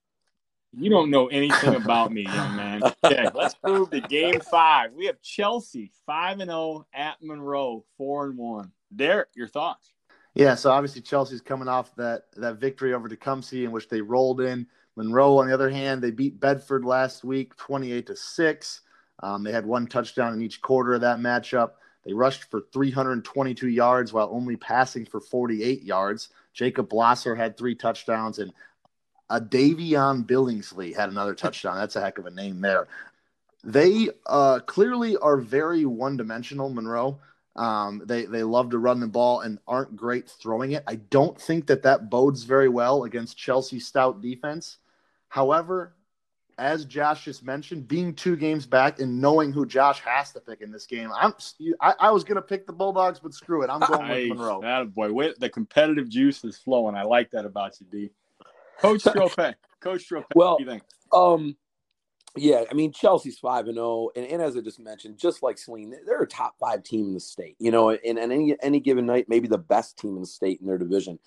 You 0.74 0.90
don't 0.90 1.12
know 1.12 1.28
anything 1.28 1.76
about 1.76 2.12
me, 2.14 2.24
young 2.24 2.56
man. 2.56 2.82
Okay, 3.04 3.28
let's 3.34 3.56
move 3.66 3.90
to 3.92 4.00
game 4.00 4.40
five. 4.40 4.94
We 4.94 5.08
have 5.08 5.22
Chelsea 5.22 5.92
5 6.06 6.40
and 6.40 6.50
0 6.50 6.86
at 6.94 7.18
Monroe 7.22 7.84
4 7.98 8.28
and 8.28 8.38
1. 8.38 8.72
Derek, 8.96 9.30
your 9.36 9.48
thoughts? 9.48 9.92
Yeah, 10.34 10.56
so 10.56 10.72
obviously 10.72 11.02
Chelsea's 11.02 11.42
coming 11.42 11.68
off 11.68 11.94
that 11.96 12.32
that 12.38 12.56
victory 12.56 12.94
over 12.94 13.10
Tecumseh 13.10 13.64
in 13.64 13.72
which 13.72 13.90
they 13.90 14.02
rolled 14.02 14.42
in 14.42 14.68
Monroe, 14.96 15.38
on 15.40 15.48
the 15.48 15.54
other 15.54 15.70
hand, 15.70 16.02
they 16.02 16.12
beat 16.12 16.40
Bedford 16.40 16.84
last 16.84 17.24
week, 17.24 17.56
28 17.58 18.08
to 18.08 18.16
six. 18.16 18.82
Um, 19.24 19.44
they 19.44 19.52
had 19.52 19.66
one 19.66 19.88
touchdown 19.88 20.34
in 20.34 20.42
each 20.42 20.62
quarter 20.62 20.94
of 20.94 21.02
that 21.02 21.20
matchup. 21.20 21.72
They 22.04 22.14
rushed 22.14 22.46
for 22.50 22.62
322 22.74 23.68
yards 23.70 24.12
while 24.12 24.30
only 24.32 24.56
passing 24.58 25.06
for 25.06 25.22
48 25.22 25.84
yards. 25.84 26.30
Jacob 26.54 26.90
Blosser 26.90 27.38
had 27.38 27.58
three 27.58 27.76
touchdowns, 27.76 28.40
and 28.40 28.52
a 29.30 29.40
Davion 29.40 30.26
Billingsley 30.26 30.96
had 30.96 31.10
another 31.10 31.36
touchdown. 31.36 31.78
That's 31.78 31.96
a 31.96 32.02
heck 32.02 32.18
of 32.18 32.26
a 32.26 32.32
name 32.32 32.60
there. 32.60 32.88
They 33.64 34.10
uh, 34.26 34.60
clearly 34.60 35.16
are 35.18 35.38
very 35.38 35.86
one-dimensional, 35.86 36.70
Monroe. 36.70 37.20
Um, 37.56 38.02
they 38.06 38.26
they 38.26 38.44
love 38.44 38.70
to 38.70 38.78
run 38.78 39.00
the 39.00 39.08
ball 39.08 39.42
and 39.42 39.60
aren't 39.68 39.96
great 39.96 40.30
throwing 40.30 40.72
it. 40.72 40.84
I 40.88 40.96
don't 40.96 41.40
think 41.40 41.68
that 41.68 41.84
that 41.84 42.10
bodes 42.10 42.44
very 42.44 42.70
well 42.70 43.04
against 43.04 43.38
Chelsea's 43.38 43.86
stout 43.86 44.22
defense. 44.22 44.78
However, 45.28 45.94
as 46.58 46.86
Josh 46.86 47.26
just 47.26 47.44
mentioned, 47.44 47.88
being 47.88 48.14
two 48.14 48.36
games 48.36 48.66
back 48.66 49.00
and 49.00 49.20
knowing 49.20 49.52
who 49.52 49.66
Josh 49.66 50.00
has 50.02 50.32
to 50.34 50.40
pick 50.40 50.62
in 50.62 50.72
this 50.72 50.86
game, 50.86 51.10
I'm 51.14 51.34
I, 51.82 51.94
I 52.00 52.12
was 52.12 52.24
gonna 52.24 52.42
pick 52.42 52.66
the 52.68 52.74
Bulldogs, 52.74 53.20
but 53.20 53.34
screw 53.34 53.64
it, 53.64 53.70
I'm 53.70 53.82
going 53.82 54.08
nice. 54.08 54.30
with 54.30 54.38
Monroe. 54.38 54.62
That 54.62 54.94
boy, 54.94 55.12
wait, 55.12 55.40
the 55.40 55.50
competitive 55.50 56.08
juice 56.08 56.44
is 56.46 56.58
flowing. 56.58 56.96
I 56.96 57.04
like 57.04 57.32
that 57.32 57.46
about 57.46 57.80
you, 57.82 57.88
D. 57.92 58.10
Coach 58.80 59.04
Stropek, 59.04 59.56
Coach 59.82 60.08
Stropek. 60.10 60.26
Well, 60.36 60.52
what 60.52 60.58
do 60.60 60.64
you 60.64 60.70
think? 60.70 60.84
um, 61.12 61.58
yeah, 62.38 62.64
I 62.70 62.74
mean 62.74 62.94
Chelsea's 62.94 63.40
five 63.40 63.68
and 63.68 63.76
zero, 63.76 63.86
oh, 63.86 64.12
and, 64.16 64.42
as 64.42 64.56
I 64.56 64.62
just 64.62 64.80
mentioned, 64.80 65.18
just 65.18 65.44
like 65.44 65.58
Saline, 65.58 65.94
they're 66.06 66.22
a 66.22 66.28
top 66.28 66.56
five 66.60 66.84
team 66.84 67.08
in 67.08 67.14
the 67.14 67.20
state. 67.20 67.56
You 67.60 67.72
know, 67.72 67.90
and, 67.90 68.18
and 68.18 68.32
any 68.32 68.56
any 68.62 68.80
given 68.80 69.06
night, 69.06 69.26
maybe 69.28 69.48
the 69.48 69.58
best 69.58 69.98
team 69.98 70.16
in 70.16 70.22
the 70.22 70.28
state 70.28 70.62
in 70.62 70.68
their 70.68 70.78
division. 70.78 71.20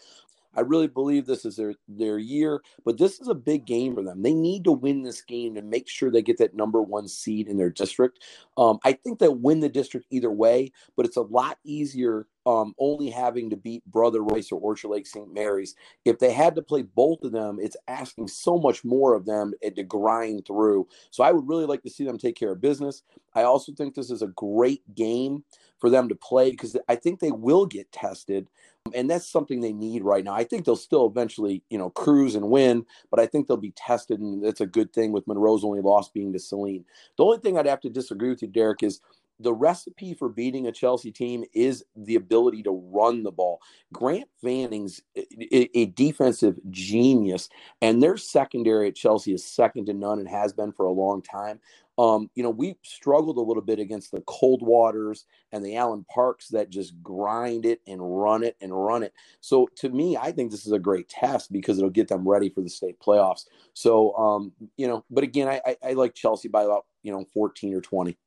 I 0.56 0.60
really 0.60 0.86
believe 0.86 1.26
this 1.26 1.44
is 1.44 1.56
their 1.56 1.74
their 1.88 2.18
year, 2.18 2.62
but 2.84 2.96
this 2.96 3.20
is 3.20 3.28
a 3.28 3.34
big 3.34 3.66
game 3.66 3.94
for 3.94 4.02
them. 4.02 4.22
They 4.22 4.34
need 4.34 4.64
to 4.64 4.72
win 4.72 5.02
this 5.02 5.20
game 5.20 5.54
to 5.56 5.62
make 5.62 5.88
sure 5.88 6.10
they 6.10 6.22
get 6.22 6.38
that 6.38 6.54
number 6.54 6.80
one 6.80 7.08
seed 7.08 7.48
in 7.48 7.56
their 7.56 7.70
district. 7.70 8.20
Um, 8.56 8.78
I 8.84 8.92
think 8.92 9.18
they'll 9.18 9.34
win 9.34 9.60
the 9.60 9.68
district 9.68 10.06
either 10.10 10.30
way, 10.30 10.72
but 10.96 11.06
it's 11.06 11.16
a 11.16 11.22
lot 11.22 11.58
easier 11.64 12.26
um, 12.46 12.74
only 12.78 13.10
having 13.10 13.50
to 13.50 13.56
beat 13.56 13.84
Brother 13.86 14.22
Rice 14.22 14.52
or 14.52 14.60
Orchard 14.60 14.88
Lake 14.88 15.06
St. 15.06 15.32
Mary's. 15.32 15.74
If 16.04 16.18
they 16.18 16.32
had 16.32 16.54
to 16.56 16.62
play 16.62 16.82
both 16.82 17.22
of 17.22 17.32
them, 17.32 17.58
it's 17.60 17.76
asking 17.88 18.28
so 18.28 18.58
much 18.58 18.84
more 18.84 19.14
of 19.14 19.24
them 19.24 19.54
to 19.62 19.82
grind 19.82 20.46
through. 20.46 20.86
So 21.10 21.24
I 21.24 21.32
would 21.32 21.48
really 21.48 21.66
like 21.66 21.82
to 21.82 21.90
see 21.90 22.04
them 22.04 22.18
take 22.18 22.36
care 22.36 22.52
of 22.52 22.60
business. 22.60 23.02
I 23.34 23.42
also 23.42 23.72
think 23.72 23.94
this 23.94 24.10
is 24.10 24.22
a 24.22 24.28
great 24.28 24.82
game 24.94 25.44
for 25.78 25.90
them 25.90 26.08
to 26.08 26.14
play 26.14 26.50
because 26.50 26.76
I 26.88 26.96
think 26.96 27.20
they 27.20 27.30
will 27.30 27.66
get 27.66 27.92
tested. 27.92 28.48
And 28.94 29.08
that's 29.08 29.26
something 29.26 29.60
they 29.60 29.72
need 29.72 30.02
right 30.02 30.22
now. 30.22 30.34
I 30.34 30.44
think 30.44 30.64
they'll 30.64 30.76
still 30.76 31.06
eventually, 31.06 31.62
you 31.70 31.78
know, 31.78 31.88
cruise 31.88 32.34
and 32.34 32.50
win, 32.50 32.84
but 33.10 33.18
I 33.18 33.26
think 33.26 33.46
they'll 33.48 33.56
be 33.56 33.72
tested, 33.74 34.20
and 34.20 34.44
that's 34.44 34.60
a 34.60 34.66
good 34.66 34.92
thing 34.92 35.10
with 35.10 35.26
Monroe's 35.26 35.64
only 35.64 35.80
loss 35.80 36.10
being 36.10 36.34
to 36.34 36.38
Saline. 36.38 36.84
The 37.16 37.24
only 37.24 37.38
thing 37.38 37.56
I'd 37.56 37.64
have 37.64 37.80
to 37.80 37.88
disagree 37.88 38.28
with 38.28 38.42
you, 38.42 38.48
Derek, 38.48 38.82
is 38.82 39.00
the 39.40 39.52
recipe 39.52 40.14
for 40.14 40.28
beating 40.28 40.66
a 40.66 40.72
Chelsea 40.72 41.10
team 41.10 41.44
is 41.52 41.84
the 41.96 42.14
ability 42.14 42.62
to 42.62 42.70
run 42.92 43.22
the 43.22 43.32
ball. 43.32 43.60
Grant 43.92 44.28
Vanning's 44.42 45.02
a, 45.16 45.78
a, 45.78 45.86
defensive 45.86 46.58
genius, 46.70 47.48
and 47.82 48.02
their 48.02 48.16
secondary 48.16 48.88
at 48.88 48.94
Chelsea 48.94 49.34
is 49.34 49.44
second 49.44 49.86
to 49.86 49.94
none 49.94 50.18
and 50.18 50.28
has 50.28 50.52
been 50.52 50.72
for 50.72 50.86
a 50.86 50.92
long 50.92 51.20
time. 51.22 51.60
Um, 51.96 52.28
you 52.34 52.42
know, 52.42 52.50
we 52.50 52.76
struggled 52.82 53.36
a 53.36 53.40
little 53.40 53.62
bit 53.62 53.78
against 53.78 54.10
the 54.10 54.20
Coldwaters 54.22 55.24
and 55.52 55.64
the 55.64 55.76
Allen 55.76 56.04
Parks 56.12 56.48
that 56.48 56.70
just 56.70 57.00
grind 57.02 57.64
it 57.66 57.80
and 57.86 58.00
run 58.02 58.42
it 58.42 58.56
and 58.60 58.72
run 58.72 59.04
it. 59.04 59.12
So 59.40 59.68
to 59.76 59.88
me, 59.90 60.16
I 60.16 60.32
think 60.32 60.50
this 60.50 60.66
is 60.66 60.72
a 60.72 60.78
great 60.78 61.08
test 61.08 61.52
because 61.52 61.78
it'll 61.78 61.90
get 61.90 62.08
them 62.08 62.28
ready 62.28 62.48
for 62.48 62.62
the 62.62 62.68
state 62.68 62.98
playoffs. 62.98 63.44
So, 63.74 64.14
um, 64.16 64.52
you 64.76 64.88
know, 64.88 65.04
but 65.08 65.22
again, 65.22 65.46
I, 65.46 65.60
I, 65.64 65.76
I 65.90 65.92
like 65.92 66.14
Chelsea 66.14 66.48
by 66.48 66.64
about, 66.64 66.86
you 67.04 67.12
know, 67.12 67.24
14 67.32 67.74
or 67.74 67.80
20. 67.80 68.18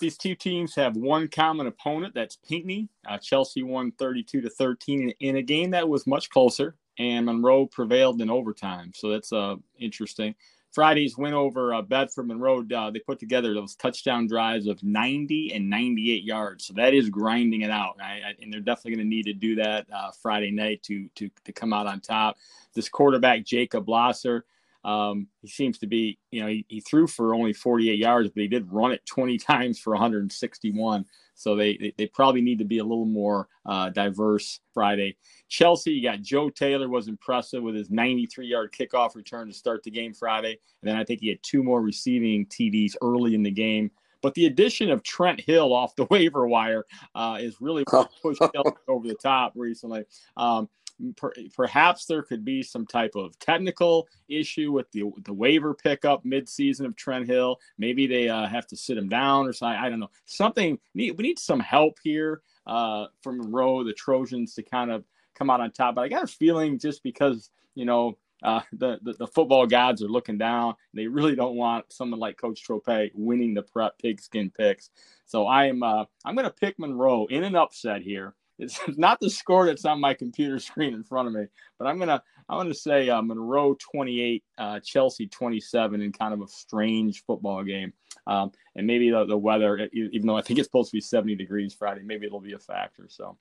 These 0.00 0.18
two 0.18 0.34
teams 0.34 0.74
have 0.74 0.96
one 0.96 1.28
common 1.28 1.66
opponent. 1.66 2.14
That's 2.14 2.36
Pinckney. 2.36 2.88
Uh, 3.06 3.18
Chelsea 3.18 3.62
won 3.62 3.92
32 3.92 4.40
to 4.40 4.50
13 4.50 5.10
in 5.20 5.36
a 5.36 5.42
game 5.42 5.70
that 5.70 5.88
was 5.88 6.06
much 6.06 6.30
closer, 6.30 6.74
and 6.98 7.26
Monroe 7.26 7.66
prevailed 7.66 8.20
in 8.20 8.28
overtime. 8.28 8.92
So 8.94 9.10
that's 9.10 9.32
uh, 9.32 9.56
interesting. 9.78 10.34
Friday's 10.74 11.16
win 11.16 11.34
over 11.34 11.72
uh, 11.72 11.82
Bedford 11.82 12.26
Monroe, 12.26 12.66
uh, 12.74 12.90
they 12.90 12.98
put 12.98 13.20
together 13.20 13.54
those 13.54 13.76
touchdown 13.76 14.26
drives 14.26 14.66
of 14.66 14.82
90 14.82 15.52
and 15.54 15.70
98 15.70 16.24
yards. 16.24 16.66
So 16.66 16.74
that 16.74 16.92
is 16.94 17.08
grinding 17.08 17.60
it 17.60 17.70
out. 17.70 17.96
I, 18.02 18.04
I, 18.04 18.34
and 18.42 18.52
they're 18.52 18.60
definitely 18.60 18.96
going 18.96 19.06
to 19.06 19.16
need 19.16 19.26
to 19.26 19.34
do 19.34 19.54
that 19.54 19.86
uh, 19.94 20.10
Friday 20.20 20.50
night 20.50 20.82
to, 20.84 21.08
to, 21.14 21.30
to 21.44 21.52
come 21.52 21.72
out 21.72 21.86
on 21.86 22.00
top. 22.00 22.38
This 22.74 22.88
quarterback, 22.88 23.44
Jacob 23.44 23.86
Blosser, 23.86 24.42
um, 24.84 25.28
he 25.40 25.48
seems 25.48 25.78
to 25.78 25.86
be, 25.86 26.18
you 26.30 26.42
know, 26.42 26.48
he, 26.48 26.66
he, 26.68 26.80
threw 26.80 27.06
for 27.06 27.34
only 27.34 27.54
48 27.54 27.98
yards, 27.98 28.28
but 28.28 28.42
he 28.42 28.48
did 28.48 28.70
run 28.70 28.92
it 28.92 29.04
20 29.06 29.38
times 29.38 29.78
for 29.78 29.92
161. 29.94 31.06
So 31.34 31.56
they, 31.56 31.76
they, 31.78 31.94
they 31.96 32.06
probably 32.06 32.42
need 32.42 32.58
to 32.58 32.64
be 32.64 32.78
a 32.78 32.84
little 32.84 33.06
more 33.06 33.48
uh, 33.66 33.90
diverse 33.90 34.60
Friday. 34.72 35.16
Chelsea, 35.48 35.92
you 35.92 36.02
got 36.02 36.20
Joe 36.20 36.50
Taylor 36.50 36.88
was 36.88 37.08
impressive 37.08 37.62
with 37.62 37.74
his 37.74 37.90
93 37.90 38.46
yard 38.46 38.72
kickoff 38.72 39.16
return 39.16 39.48
to 39.48 39.54
start 39.54 39.82
the 39.82 39.90
game 39.90 40.12
Friday. 40.12 40.58
And 40.82 40.90
then 40.90 40.96
I 40.96 41.04
think 41.04 41.20
he 41.20 41.28
had 41.28 41.42
two 41.42 41.62
more 41.62 41.80
receiving 41.80 42.46
TDs 42.46 42.94
early 43.02 43.34
in 43.34 43.42
the 43.42 43.50
game. 43.50 43.90
But 44.20 44.34
the 44.34 44.46
addition 44.46 44.90
of 44.90 45.02
Trent 45.02 45.40
Hill 45.40 45.72
off 45.72 45.96
the 45.96 46.04
waiver 46.10 46.46
wire 46.46 46.84
uh, 47.14 47.38
is 47.40 47.56
really 47.60 47.84
pushed 47.84 48.40
over 48.88 49.08
the 49.08 49.16
top 49.20 49.52
recently. 49.56 50.04
Um, 50.36 50.68
per, 51.16 51.32
perhaps 51.54 52.06
there 52.06 52.22
could 52.22 52.44
be 52.44 52.62
some 52.62 52.86
type 52.86 53.14
of 53.14 53.38
technical 53.38 54.08
issue 54.28 54.72
with 54.72 54.90
the 54.92 55.04
the 55.24 55.32
waiver 55.32 55.74
pickup 55.74 56.24
midseason 56.24 56.86
of 56.86 56.96
Trent 56.96 57.26
Hill. 57.26 57.58
Maybe 57.78 58.06
they 58.06 58.28
uh, 58.28 58.46
have 58.46 58.66
to 58.68 58.76
sit 58.76 58.98
him 58.98 59.08
down 59.08 59.46
or 59.46 59.52
something. 59.52 59.78
I 59.78 59.88
don't 59.88 60.00
know. 60.00 60.10
Something 60.24 60.78
we 60.94 61.12
need 61.12 61.38
some 61.38 61.60
help 61.60 61.98
here 62.02 62.42
uh, 62.66 63.06
from 63.22 63.38
Monroe, 63.38 63.84
the 63.84 63.92
Trojans, 63.92 64.54
to 64.54 64.62
kind 64.62 64.90
of 64.90 65.04
come 65.34 65.50
out 65.50 65.60
on 65.60 65.70
top. 65.70 65.96
But 65.96 66.02
I 66.02 66.08
got 66.08 66.24
a 66.24 66.28
feeling 66.28 66.78
just 66.78 67.02
because 67.02 67.50
you 67.74 67.84
know 67.84 68.16
uh, 68.42 68.60
the, 68.72 68.98
the, 69.02 69.14
the 69.14 69.26
football 69.26 69.66
gods 69.66 70.02
are 70.02 70.08
looking 70.08 70.38
down. 70.38 70.74
They 70.92 71.06
really 71.06 71.34
don't 71.34 71.56
want 71.56 71.92
someone 71.92 72.20
like 72.20 72.36
Coach 72.36 72.62
Trope 72.62 72.88
winning 73.14 73.54
the 73.54 73.62
prep 73.62 73.98
pigskin 73.98 74.50
picks. 74.50 74.90
So 75.26 75.46
I 75.46 75.66
am 75.66 75.82
uh, 75.82 76.04
I'm 76.24 76.34
going 76.34 76.46
to 76.46 76.52
pick 76.52 76.78
Monroe 76.78 77.26
in 77.26 77.42
an 77.42 77.56
upset 77.56 78.02
here. 78.02 78.34
It's 78.58 78.80
not 78.96 79.20
the 79.20 79.30
score 79.30 79.66
that's 79.66 79.84
on 79.84 80.00
my 80.00 80.14
computer 80.14 80.58
screen 80.58 80.94
in 80.94 81.04
front 81.04 81.28
of 81.28 81.34
me, 81.34 81.46
but 81.78 81.86
I'm 81.86 81.98
gonna 81.98 82.22
I'm 82.48 82.58
gonna 82.58 82.74
say 82.74 83.08
uh, 83.08 83.22
Monroe 83.22 83.76
28, 83.92 84.44
uh, 84.58 84.80
Chelsea 84.80 85.26
27 85.26 86.00
in 86.00 86.12
kind 86.12 86.34
of 86.34 86.40
a 86.40 86.48
strange 86.48 87.24
football 87.24 87.62
game. 87.64 87.92
Um, 88.26 88.52
and 88.76 88.86
maybe 88.86 89.10
the, 89.10 89.26
the 89.26 89.36
weather, 89.36 89.88
even 89.92 90.26
though 90.26 90.36
I 90.36 90.42
think 90.42 90.58
it's 90.58 90.66
supposed 90.66 90.90
to 90.90 90.96
be 90.96 91.00
70 91.00 91.34
degrees 91.36 91.74
Friday, 91.74 92.02
maybe 92.04 92.26
it'll 92.26 92.40
be 92.40 92.54
a 92.54 92.58
factor. 92.58 93.06
So. 93.08 93.36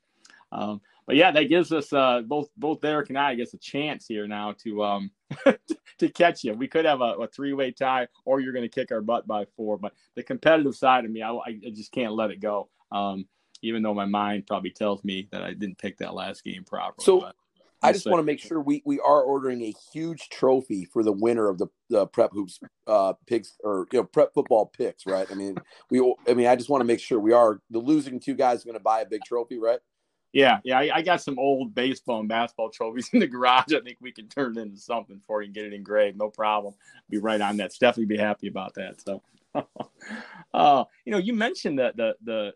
Um, 0.51 0.81
but 1.05 1.15
yeah, 1.15 1.31
that 1.31 1.49
gives 1.49 1.71
us 1.71 1.91
uh, 1.91 2.21
both 2.21 2.49
both 2.55 2.79
Derek 2.79 3.09
and 3.09 3.17
I, 3.17 3.31
I 3.31 3.35
guess, 3.35 3.53
a 3.53 3.57
chance 3.57 4.05
here 4.07 4.27
now 4.27 4.53
to 4.63 4.83
um, 4.83 5.11
to 5.97 6.09
catch 6.09 6.43
you. 6.43 6.53
We 6.53 6.67
could 6.67 6.85
have 6.85 7.01
a, 7.01 7.15
a 7.15 7.27
three 7.27 7.53
way 7.53 7.71
tie, 7.71 8.07
or 8.23 8.39
you're 8.39 8.53
going 8.53 8.69
to 8.69 8.73
kick 8.73 8.91
our 8.91 9.01
butt 9.01 9.27
by 9.27 9.45
four. 9.57 9.77
But 9.77 9.93
the 10.15 10.23
competitive 10.23 10.75
side 10.75 11.05
of 11.05 11.11
me, 11.11 11.21
I, 11.21 11.31
I 11.31 11.59
just 11.73 11.91
can't 11.91 12.13
let 12.13 12.31
it 12.31 12.39
go. 12.39 12.69
Um, 12.91 13.25
even 13.63 13.81
though 13.81 13.93
my 13.93 14.05
mind 14.05 14.45
probably 14.45 14.69
tells 14.69 15.03
me 15.03 15.27
that 15.31 15.41
I 15.41 15.53
didn't 15.53 15.77
pick 15.77 15.97
that 15.97 16.13
last 16.13 16.43
game 16.43 16.63
properly. 16.63 17.03
So 17.03 17.31
I 17.83 17.91
just 17.91 18.05
want 18.05 18.19
to 18.19 18.23
make 18.23 18.39
sure 18.39 18.61
we, 18.61 18.81
we 18.85 18.99
are 18.99 19.21
ordering 19.21 19.61
a 19.61 19.73
huge 19.91 20.29
trophy 20.29 20.85
for 20.85 21.03
the 21.03 21.11
winner 21.11 21.49
of 21.49 21.57
the, 21.57 21.67
the 21.89 22.07
prep 22.07 22.31
hoops 22.31 22.59
uh, 22.87 23.13
picks 23.27 23.57
or 23.63 23.87
you 23.91 23.99
know 23.99 24.05
prep 24.05 24.33
football 24.33 24.67
picks, 24.67 25.05
right? 25.05 25.27
I 25.29 25.33
mean, 25.33 25.57
we 25.89 25.99
I 26.27 26.33
mean 26.33 26.47
I 26.47 26.55
just 26.55 26.69
want 26.69 26.81
to 26.81 26.85
make 26.85 26.99
sure 26.99 27.19
we 27.19 27.33
are 27.33 27.59
the 27.69 27.79
losing 27.79 28.19
two 28.19 28.35
guys 28.35 28.61
are 28.61 28.65
going 28.65 28.77
to 28.77 28.83
buy 28.83 29.01
a 29.01 29.05
big 29.05 29.21
trophy, 29.25 29.57
right? 29.57 29.79
Yeah, 30.31 30.59
yeah, 30.63 30.79
I, 30.79 30.89
I, 30.95 31.01
got 31.03 31.21
some 31.21 31.37
old 31.37 31.75
baseball 31.75 32.19
and 32.19 32.27
basketball 32.27 32.71
trophies 32.71 33.07
in 33.13 33.19
the 33.19 33.27
garage. 33.27 33.71
I 33.71 33.81
think 33.81 33.97
we 34.01 34.11
can 34.11 34.27
turn 34.27 34.57
it 34.57 34.61
into 34.61 34.79
something 34.79 35.21
for 35.27 35.41
you 35.41 35.45
and 35.45 35.53
get 35.53 35.65
it 35.65 35.73
engraved. 35.73 36.17
No 36.17 36.29
problem. 36.29 36.73
Be 37.07 37.19
right 37.19 37.39
on 37.39 37.57
that. 37.57 37.71
Stephanie 37.71 38.07
be 38.07 38.17
happy 38.17 38.47
about 38.47 38.73
that. 38.73 38.99
So, 38.99 39.21
uh, 40.55 40.85
you 41.05 41.11
know, 41.11 41.19
you 41.19 41.33
mentioned 41.33 41.77
that 41.77 41.97
the 41.97 42.15
the 42.23 42.53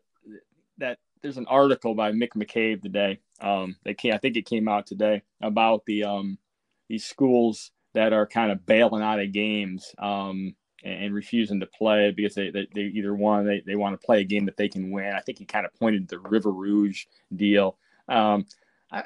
that 0.77 0.99
there's 1.21 1.37
an 1.37 1.47
article 1.47 1.95
by 1.95 2.11
Mick 2.11 2.33
McCabe 2.35 2.81
today. 2.81 3.19
Um, 3.41 3.75
they 3.83 3.95
I 4.11 4.17
think 4.17 4.37
it 4.37 4.45
came 4.45 4.67
out 4.67 4.87
today 4.87 5.23
about 5.41 5.85
the 5.85 6.03
um 6.03 6.37
these 6.87 7.05
schools 7.05 7.71
that 7.93 8.13
are 8.13 8.27
kind 8.27 8.51
of 8.51 8.65
bailing 8.65 9.03
out 9.03 9.19
of 9.19 9.31
games. 9.31 9.93
Um, 9.97 10.55
and 10.83 11.13
refusing 11.13 11.59
to 11.59 11.65
play 11.65 12.11
because 12.11 12.35
they, 12.35 12.49
they, 12.49 12.67
they 12.73 12.81
either 12.81 13.13
one 13.13 13.45
they, 13.45 13.61
they 13.65 13.75
want 13.75 13.99
to 13.99 14.05
play 14.05 14.21
a 14.21 14.23
game 14.23 14.45
that 14.45 14.57
they 14.57 14.69
can 14.69 14.91
win. 14.91 15.13
I 15.13 15.19
think 15.21 15.39
he 15.39 15.45
kind 15.45 15.65
of 15.65 15.73
pointed 15.73 16.07
the 16.07 16.19
River 16.19 16.51
Rouge 16.51 17.05
deal. 17.35 17.77
Um, 18.07 18.45
I, 18.91 19.03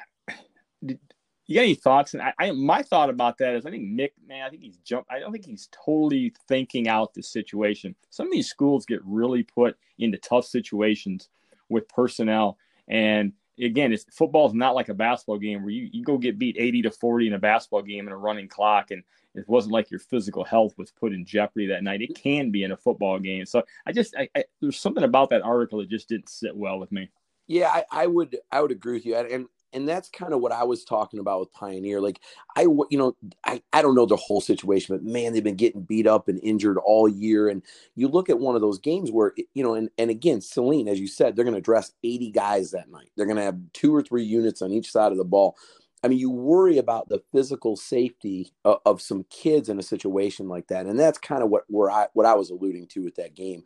did, 0.84 1.00
you 1.46 1.56
got 1.56 1.62
any 1.62 1.74
thoughts? 1.74 2.14
And 2.14 2.22
I, 2.22 2.32
I, 2.38 2.50
my 2.52 2.82
thought 2.82 3.10
about 3.10 3.38
that 3.38 3.54
is 3.54 3.66
I 3.66 3.70
think 3.70 3.84
Mick, 3.84 4.12
man, 4.26 4.44
I 4.46 4.50
think 4.50 4.62
he's 4.62 4.78
jumped. 4.78 5.10
I 5.10 5.18
don't 5.18 5.32
think 5.32 5.46
he's 5.46 5.68
totally 5.72 6.32
thinking 6.46 6.88
out 6.88 7.14
the 7.14 7.22
situation. 7.22 7.94
Some 8.10 8.26
of 8.26 8.32
these 8.32 8.48
schools 8.48 8.86
get 8.86 9.00
really 9.04 9.42
put 9.42 9.76
into 9.98 10.18
tough 10.18 10.46
situations 10.46 11.28
with 11.72 11.88
personnel, 11.88 12.58
and 12.86 13.32
again, 13.60 13.92
it's 13.92 14.04
football 14.10 14.46
is 14.46 14.54
not 14.54 14.74
like 14.74 14.88
a 14.88 14.94
basketball 14.94 15.38
game 15.38 15.62
where 15.62 15.70
you, 15.70 15.88
you 15.92 16.04
go 16.04 16.18
get 16.18 16.38
beat 16.38 16.56
80 16.58 16.82
to 16.82 16.90
40 16.90 17.28
in 17.28 17.32
a 17.34 17.38
basketball 17.38 17.82
game 17.82 18.06
in 18.06 18.12
a 18.12 18.16
running 18.16 18.48
clock 18.48 18.90
and 18.90 19.02
it 19.34 19.48
wasn't 19.48 19.72
like 19.72 19.90
your 19.90 20.00
physical 20.00 20.44
health 20.44 20.74
was 20.76 20.90
put 20.90 21.12
in 21.12 21.24
jeopardy 21.24 21.66
that 21.68 21.82
night. 21.82 22.02
It 22.02 22.14
can 22.14 22.50
be 22.50 22.64
in 22.64 22.72
a 22.72 22.76
football 22.76 23.18
game. 23.18 23.46
So 23.46 23.62
I 23.86 23.92
just 23.92 24.14
I, 24.16 24.28
I, 24.36 24.44
there's 24.60 24.78
something 24.78 25.04
about 25.04 25.30
that 25.30 25.42
article 25.42 25.78
that 25.78 25.88
just 25.88 26.08
didn't 26.08 26.28
sit 26.28 26.54
well 26.54 26.78
with 26.78 26.92
me. 26.92 27.10
Yeah, 27.46 27.68
I, 27.68 27.84
I 27.90 28.06
would 28.06 28.36
I 28.50 28.60
would 28.60 28.72
agree 28.72 28.94
with 28.94 29.06
you, 29.06 29.16
and 29.16 29.46
and 29.72 29.88
that's 29.88 30.08
kind 30.08 30.32
of 30.32 30.40
what 30.40 30.52
I 30.52 30.64
was 30.64 30.84
talking 30.84 31.20
about 31.20 31.40
with 31.40 31.52
Pioneer. 31.52 32.00
Like 32.00 32.20
I, 32.56 32.62
you 32.62 32.98
know, 32.98 33.16
I, 33.44 33.62
I 33.72 33.82
don't 33.82 33.94
know 33.94 34.06
the 34.06 34.16
whole 34.16 34.40
situation, 34.40 34.94
but 34.94 35.04
man, 35.04 35.32
they've 35.32 35.42
been 35.42 35.56
getting 35.56 35.82
beat 35.82 36.06
up 36.06 36.28
and 36.28 36.40
injured 36.42 36.78
all 36.78 37.08
year. 37.08 37.48
And 37.48 37.62
you 37.94 38.08
look 38.08 38.28
at 38.28 38.38
one 38.38 38.54
of 38.54 38.60
those 38.60 38.78
games 38.78 39.10
where, 39.10 39.32
you 39.54 39.62
know, 39.62 39.74
and, 39.74 39.90
and 39.98 40.10
again, 40.10 40.40
Saline, 40.40 40.88
as 40.88 41.00
you 41.00 41.06
said, 41.06 41.34
they're 41.34 41.44
going 41.44 41.54
to 41.54 41.60
dress 41.60 41.92
80 42.04 42.30
guys 42.30 42.70
that 42.72 42.90
night. 42.90 43.10
They're 43.16 43.26
going 43.26 43.36
to 43.36 43.42
have 43.42 43.58
two 43.72 43.94
or 43.94 44.02
three 44.02 44.24
units 44.24 44.62
on 44.62 44.72
each 44.72 44.90
side 44.90 45.12
of 45.12 45.18
the 45.18 45.24
ball. 45.24 45.56
I 46.02 46.08
mean, 46.08 46.18
you 46.18 46.30
worry 46.30 46.78
about 46.78 47.08
the 47.08 47.22
physical 47.32 47.76
safety 47.76 48.52
of, 48.64 48.78
of, 48.84 49.00
some 49.00 49.24
kids 49.30 49.68
in 49.68 49.78
a 49.78 49.82
situation 49.82 50.48
like 50.48 50.66
that, 50.68 50.86
and 50.86 50.98
that's 50.98 51.18
kind 51.18 51.42
of 51.42 51.48
what 51.48 51.64
where 51.68 51.90
I 51.90 52.08
what 52.14 52.26
I 52.26 52.34
was 52.34 52.50
alluding 52.50 52.88
to 52.88 53.04
with 53.04 53.14
that 53.16 53.34
game. 53.34 53.62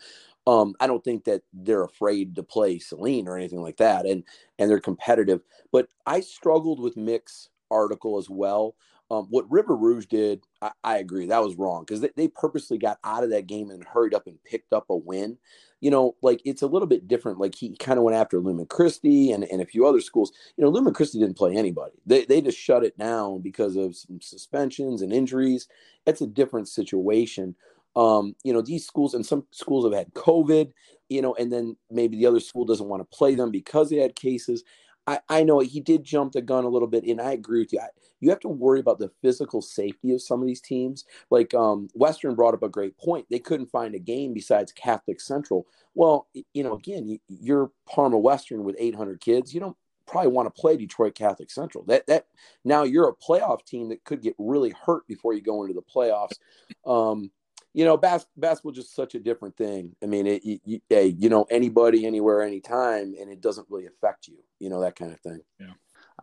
Um, 0.46 0.74
I 0.78 0.86
don't 0.86 1.02
think 1.02 1.24
that 1.24 1.42
they're 1.52 1.82
afraid 1.82 2.36
to 2.36 2.42
play 2.42 2.78
Saline 2.78 3.26
or 3.26 3.36
anything 3.36 3.62
like 3.62 3.78
that, 3.78 4.06
and 4.06 4.22
and 4.58 4.70
they're 4.70 4.80
competitive. 4.80 5.40
But 5.72 5.88
I 6.06 6.20
struggled 6.20 6.80
with 6.80 6.96
Mick's 6.96 7.48
article 7.70 8.18
as 8.18 8.28
well. 8.28 8.76
Um, 9.10 9.26
what 9.30 9.50
River 9.50 9.76
Rouge 9.76 10.06
did, 10.06 10.42
I, 10.60 10.72
I 10.82 10.98
agree, 10.98 11.26
that 11.26 11.42
was 11.42 11.56
wrong 11.56 11.84
because 11.84 12.00
they, 12.00 12.10
they 12.16 12.28
purposely 12.28 12.76
got 12.76 12.98
out 13.04 13.22
of 13.22 13.30
that 13.30 13.46
game 13.46 13.70
and 13.70 13.84
hurried 13.84 14.14
up 14.14 14.26
and 14.26 14.42
picked 14.44 14.72
up 14.72 14.86
a 14.90 14.96
win 14.96 15.38
you 15.80 15.90
know, 15.90 16.16
like 16.22 16.40
it's 16.44 16.62
a 16.62 16.66
little 16.66 16.88
bit 16.88 17.06
different. 17.06 17.38
Like 17.38 17.54
he 17.54 17.76
kind 17.76 17.98
of 17.98 18.04
went 18.04 18.16
after 18.16 18.40
Lumen 18.40 18.66
Christi 18.66 19.32
and, 19.32 19.44
and 19.44 19.60
a 19.60 19.66
few 19.66 19.86
other 19.86 20.00
schools. 20.00 20.32
You 20.56 20.64
know, 20.64 20.70
Lumen 20.70 20.94
Christi 20.94 21.18
didn't 21.18 21.36
play 21.36 21.54
anybody. 21.56 21.94
They, 22.06 22.24
they 22.24 22.40
just 22.40 22.58
shut 22.58 22.84
it 22.84 22.96
down 22.96 23.40
because 23.42 23.76
of 23.76 23.94
some 23.94 24.20
suspensions 24.20 25.02
and 25.02 25.12
injuries. 25.12 25.68
It's 26.06 26.22
a 26.22 26.26
different 26.26 26.68
situation. 26.68 27.54
Um, 27.94 28.34
you 28.42 28.52
know, 28.52 28.62
these 28.62 28.86
schools 28.86 29.14
and 29.14 29.24
some 29.24 29.46
schools 29.50 29.84
have 29.84 29.94
had 29.96 30.14
COVID, 30.14 30.72
you 31.08 31.22
know, 31.22 31.34
and 31.34 31.52
then 31.52 31.76
maybe 31.90 32.16
the 32.16 32.26
other 32.26 32.40
school 32.40 32.64
doesn't 32.64 32.88
want 32.88 33.00
to 33.00 33.16
play 33.16 33.34
them 33.34 33.50
because 33.50 33.90
they 33.90 33.96
had 33.96 34.16
cases. 34.16 34.64
I, 35.06 35.20
I 35.28 35.44
know 35.44 35.60
he 35.60 35.80
did 35.80 36.04
jump 36.04 36.32
the 36.32 36.42
gun 36.42 36.64
a 36.64 36.68
little 36.68 36.88
bit, 36.88 37.04
and 37.04 37.20
I 37.20 37.32
agree 37.32 37.60
with 37.60 37.72
you. 37.72 37.80
I, 37.80 37.88
you 38.20 38.30
have 38.30 38.40
to 38.40 38.48
worry 38.48 38.80
about 38.80 38.98
the 38.98 39.10
physical 39.22 39.62
safety 39.62 40.12
of 40.12 40.22
some 40.22 40.40
of 40.40 40.46
these 40.46 40.60
teams. 40.60 41.04
Like 41.30 41.54
um, 41.54 41.88
Western 41.94 42.34
brought 42.34 42.54
up 42.54 42.62
a 42.62 42.68
great 42.68 42.96
point. 42.98 43.26
They 43.30 43.38
couldn't 43.38 43.70
find 43.70 43.94
a 43.94 44.00
game 44.00 44.34
besides 44.34 44.72
Catholic 44.72 45.20
Central. 45.20 45.66
Well, 45.94 46.28
you 46.52 46.62
know, 46.62 46.74
again, 46.74 47.18
you, 47.28 47.56
are 47.56 47.70
Parma 47.88 48.18
Western 48.18 48.64
with 48.64 48.76
800 48.78 49.20
kids. 49.20 49.54
You 49.54 49.60
don't 49.60 49.76
probably 50.06 50.30
want 50.30 50.46
to 50.46 50.60
play 50.60 50.76
Detroit 50.76 51.14
Catholic 51.14 51.50
Central. 51.50 51.84
That 51.84 52.06
that 52.06 52.26
now 52.64 52.84
you're 52.84 53.08
a 53.08 53.14
playoff 53.14 53.64
team 53.64 53.88
that 53.90 54.04
could 54.04 54.22
get 54.22 54.34
really 54.38 54.72
hurt 54.84 55.06
before 55.06 55.34
you 55.34 55.42
go 55.42 55.62
into 55.62 55.74
the 55.74 55.82
playoffs. 55.82 56.38
Um, 56.86 57.30
you 57.76 57.84
know, 57.84 57.98
bas- 57.98 58.26
basketball 58.38 58.72
just 58.72 58.94
such 58.94 59.14
a 59.14 59.20
different 59.20 59.54
thing. 59.54 59.94
I 60.02 60.06
mean, 60.06 60.26
it, 60.26 60.42
you, 60.46 60.58
you, 60.64 60.80
hey, 60.88 61.08
you 61.18 61.28
know, 61.28 61.46
anybody, 61.50 62.06
anywhere, 62.06 62.40
anytime, 62.40 63.14
and 63.20 63.30
it 63.30 63.42
doesn't 63.42 63.66
really 63.68 63.84
affect 63.84 64.28
you. 64.28 64.38
You 64.58 64.70
know, 64.70 64.80
that 64.80 64.96
kind 64.96 65.12
of 65.12 65.20
thing. 65.20 65.40
Yeah, 65.60 65.74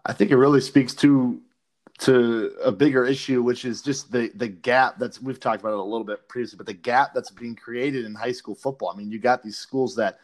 I 0.04 0.14
think 0.14 0.32
it 0.32 0.38
really 0.38 0.62
speaks 0.62 0.96
to 0.96 1.40
to 2.00 2.56
a 2.64 2.72
bigger 2.72 3.06
issue, 3.06 3.44
which 3.44 3.66
is 3.66 3.84
just 3.84 4.12
the 4.12 4.32
the 4.34 4.48
gap 4.48 4.98
that's 4.98 5.22
we've 5.22 5.40
talked 5.40 5.62
about 5.62 5.74
it 5.74 5.78
a 5.78 5.84
little 5.84 6.04
bit 6.04 6.28
previously, 6.28 6.58
but 6.58 6.66
the 6.66 6.74
gap 6.74 7.14
that's 7.14 7.30
being 7.30 7.56
created 7.56 8.06
in 8.06 8.16
high 8.16 8.32
school 8.32 8.56
football. 8.56 8.90
I 8.92 8.98
mean, 8.98 9.12
you 9.12 9.20
got 9.20 9.44
these 9.44 9.60
schools 9.60 9.96
that 9.98 10.18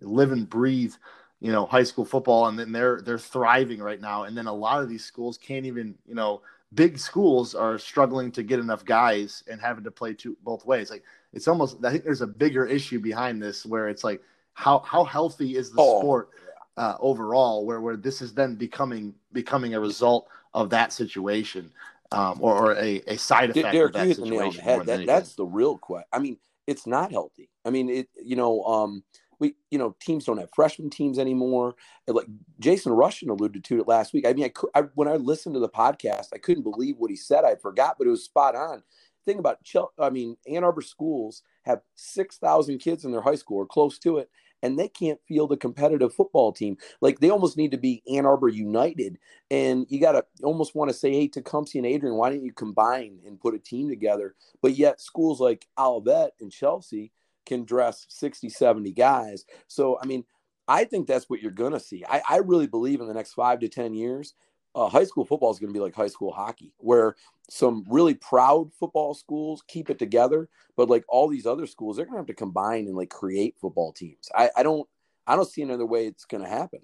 live 0.00 0.30
and 0.30 0.48
breathe, 0.48 0.94
you 1.40 1.50
know, 1.50 1.66
high 1.66 1.82
school 1.82 2.04
football, 2.04 2.46
and 2.46 2.56
then 2.56 2.70
they're 2.70 3.00
they're 3.00 3.18
thriving 3.18 3.80
right 3.80 4.00
now, 4.00 4.22
and 4.22 4.38
then 4.38 4.46
a 4.46 4.54
lot 4.54 4.80
of 4.80 4.88
these 4.88 5.04
schools 5.04 5.38
can't 5.38 5.66
even, 5.66 5.96
you 6.06 6.14
know 6.14 6.40
big 6.74 6.98
schools 6.98 7.54
are 7.54 7.78
struggling 7.78 8.30
to 8.32 8.42
get 8.42 8.58
enough 8.58 8.84
guys 8.84 9.42
and 9.50 9.60
having 9.60 9.84
to 9.84 9.90
play 9.90 10.14
two 10.14 10.36
both 10.42 10.66
ways. 10.66 10.90
Like 10.90 11.04
it's 11.32 11.48
almost 11.48 11.84
I 11.84 11.90
think 11.90 12.04
there's 12.04 12.20
a 12.20 12.26
bigger 12.26 12.66
issue 12.66 13.00
behind 13.00 13.42
this 13.42 13.64
where 13.64 13.88
it's 13.88 14.04
like 14.04 14.20
how 14.54 14.80
how 14.80 15.04
healthy 15.04 15.56
is 15.56 15.70
the 15.70 15.80
oh. 15.80 16.00
sport 16.00 16.30
uh, 16.76 16.96
overall 17.00 17.64
where 17.64 17.80
where 17.80 17.96
this 17.96 18.22
is 18.22 18.34
then 18.34 18.54
becoming 18.54 19.14
becoming 19.32 19.74
a 19.74 19.80
result 19.80 20.28
of 20.54 20.70
that 20.70 20.92
situation 20.92 21.70
um, 22.12 22.38
or, 22.40 22.56
or 22.56 22.72
a, 22.76 23.02
a 23.06 23.16
side 23.16 23.50
effect 23.50 23.72
Derek, 23.72 23.94
of 23.94 24.00
that 24.00 24.16
situation. 24.16 24.62
Head. 24.62 24.86
That, 24.86 25.06
that's 25.06 25.34
the 25.34 25.44
real 25.44 25.76
question. 25.76 26.08
I 26.12 26.18
mean, 26.18 26.38
it's 26.66 26.86
not 26.86 27.10
healthy. 27.10 27.50
I 27.64 27.70
mean, 27.70 27.88
it 27.90 28.08
you 28.22 28.36
know 28.36 28.62
um, 28.64 29.02
we 29.38 29.54
you 29.70 29.78
know 29.78 29.94
teams 30.00 30.24
don't 30.24 30.38
have 30.38 30.50
freshman 30.54 30.90
teams 30.90 31.18
anymore 31.18 31.74
like 32.06 32.26
jason 32.58 32.92
rushing 32.92 33.30
alluded 33.30 33.64
to 33.64 33.80
it 33.80 33.88
last 33.88 34.12
week 34.12 34.26
i 34.26 34.32
mean 34.32 34.50
I, 34.74 34.80
I, 34.80 34.82
when 34.94 35.08
i 35.08 35.16
listened 35.16 35.54
to 35.54 35.60
the 35.60 35.68
podcast 35.68 36.28
i 36.34 36.38
couldn't 36.38 36.62
believe 36.62 36.96
what 36.98 37.10
he 37.10 37.16
said 37.16 37.44
i 37.44 37.54
forgot 37.56 37.96
but 37.98 38.06
it 38.06 38.10
was 38.10 38.24
spot 38.24 38.54
on 38.54 38.82
thing 39.24 39.38
about 39.38 39.58
i 39.98 40.10
mean 40.10 40.36
ann 40.48 40.64
arbor 40.64 40.82
schools 40.82 41.42
have 41.62 41.80
6000 41.96 42.78
kids 42.78 43.04
in 43.04 43.12
their 43.12 43.20
high 43.20 43.34
school 43.34 43.58
or 43.58 43.66
close 43.66 43.98
to 43.98 44.18
it 44.18 44.30
and 44.62 44.78
they 44.78 44.88
can't 44.88 45.20
field 45.26 45.52
a 45.52 45.56
competitive 45.56 46.12
football 46.14 46.52
team. 46.52 46.76
Like 47.00 47.20
they 47.20 47.30
almost 47.30 47.56
need 47.56 47.70
to 47.72 47.78
be 47.78 48.02
Ann 48.12 48.26
Arbor 48.26 48.48
United. 48.48 49.18
And 49.50 49.86
you 49.88 50.00
got 50.00 50.12
to 50.12 50.24
almost 50.42 50.74
want 50.74 50.90
to 50.90 50.96
say, 50.96 51.12
hey, 51.12 51.28
Tecumseh 51.28 51.78
and 51.78 51.86
Adrian, 51.86 52.16
why 52.16 52.30
don't 52.30 52.44
you 52.44 52.52
combine 52.52 53.20
and 53.26 53.40
put 53.40 53.54
a 53.54 53.58
team 53.58 53.88
together? 53.88 54.34
But 54.60 54.76
yet 54.76 55.00
schools 55.00 55.40
like 55.40 55.66
Olivet 55.78 56.32
and 56.40 56.50
Chelsea 56.50 57.12
can 57.48 57.64
dress 57.64 58.06
60, 58.08 58.48
70 58.48 58.92
guys. 58.92 59.44
So, 59.66 59.98
I 60.00 60.06
mean, 60.06 60.24
I 60.68 60.84
think 60.84 61.06
that's 61.06 61.28
what 61.28 61.40
you're 61.40 61.50
going 61.50 61.72
to 61.72 61.80
see. 61.80 62.04
I, 62.08 62.22
I, 62.28 62.36
really 62.38 62.66
believe 62.66 63.00
in 63.00 63.08
the 63.08 63.14
next 63.14 63.32
five 63.32 63.58
to 63.60 63.68
10 63.68 63.94
years, 63.94 64.34
uh, 64.74 64.88
high 64.88 65.04
school 65.04 65.24
football 65.24 65.50
is 65.50 65.58
going 65.58 65.72
to 65.72 65.76
be 65.76 65.82
like 65.82 65.94
high 65.94 66.08
school 66.08 66.30
hockey, 66.30 66.74
where 66.76 67.16
some 67.48 67.84
really 67.88 68.14
proud 68.14 68.70
football 68.74 69.14
schools 69.14 69.64
keep 69.66 69.88
it 69.88 69.98
together, 69.98 70.48
but 70.76 70.90
like 70.90 71.04
all 71.08 71.26
these 71.26 71.46
other 71.46 71.66
schools, 71.66 71.96
they're 71.96 72.04
going 72.04 72.16
to 72.16 72.20
have 72.20 72.26
to 72.26 72.34
combine 72.34 72.86
and 72.86 72.96
like 72.96 73.08
create 73.08 73.56
football 73.58 73.92
teams. 73.92 74.28
I, 74.34 74.50
I 74.54 74.62
don't, 74.62 74.86
I 75.26 75.34
don't 75.36 75.48
see 75.48 75.62
another 75.62 75.86
way 75.86 76.06
it's 76.06 76.26
going 76.26 76.42
to 76.42 76.50
happen. 76.50 76.80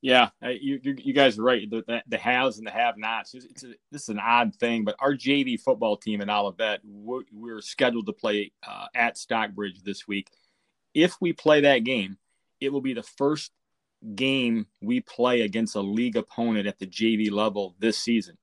Yeah, 0.00 0.30
you, 0.42 0.80
you 0.82 1.12
guys 1.12 1.38
are 1.38 1.42
right. 1.42 1.68
The, 1.68 2.02
the 2.06 2.18
haves 2.18 2.58
and 2.58 2.66
the 2.66 2.70
have-nots. 2.70 3.34
It's, 3.34 3.44
it's 3.46 3.64
a, 3.64 3.74
this 3.90 4.02
is 4.02 4.08
an 4.10 4.20
odd 4.20 4.54
thing, 4.54 4.84
but 4.84 4.94
our 5.00 5.14
JV 5.14 5.60
football 5.60 5.96
team 5.96 6.20
in 6.20 6.30
Olivet, 6.30 6.80
we're, 6.84 7.22
we're 7.32 7.60
scheduled 7.60 8.06
to 8.06 8.12
play 8.12 8.52
uh, 8.66 8.86
at 8.94 9.18
Stockbridge 9.18 9.82
this 9.82 10.06
week. 10.06 10.30
If 10.94 11.16
we 11.20 11.32
play 11.32 11.62
that 11.62 11.84
game, 11.84 12.16
it 12.60 12.72
will 12.72 12.80
be 12.80 12.94
the 12.94 13.02
first 13.02 13.50
game 14.14 14.66
we 14.80 15.00
play 15.00 15.40
against 15.40 15.74
a 15.74 15.80
league 15.80 16.16
opponent 16.16 16.68
at 16.68 16.78
the 16.78 16.86
JV 16.86 17.30
level 17.32 17.74
this 17.80 17.98
season. 17.98 18.38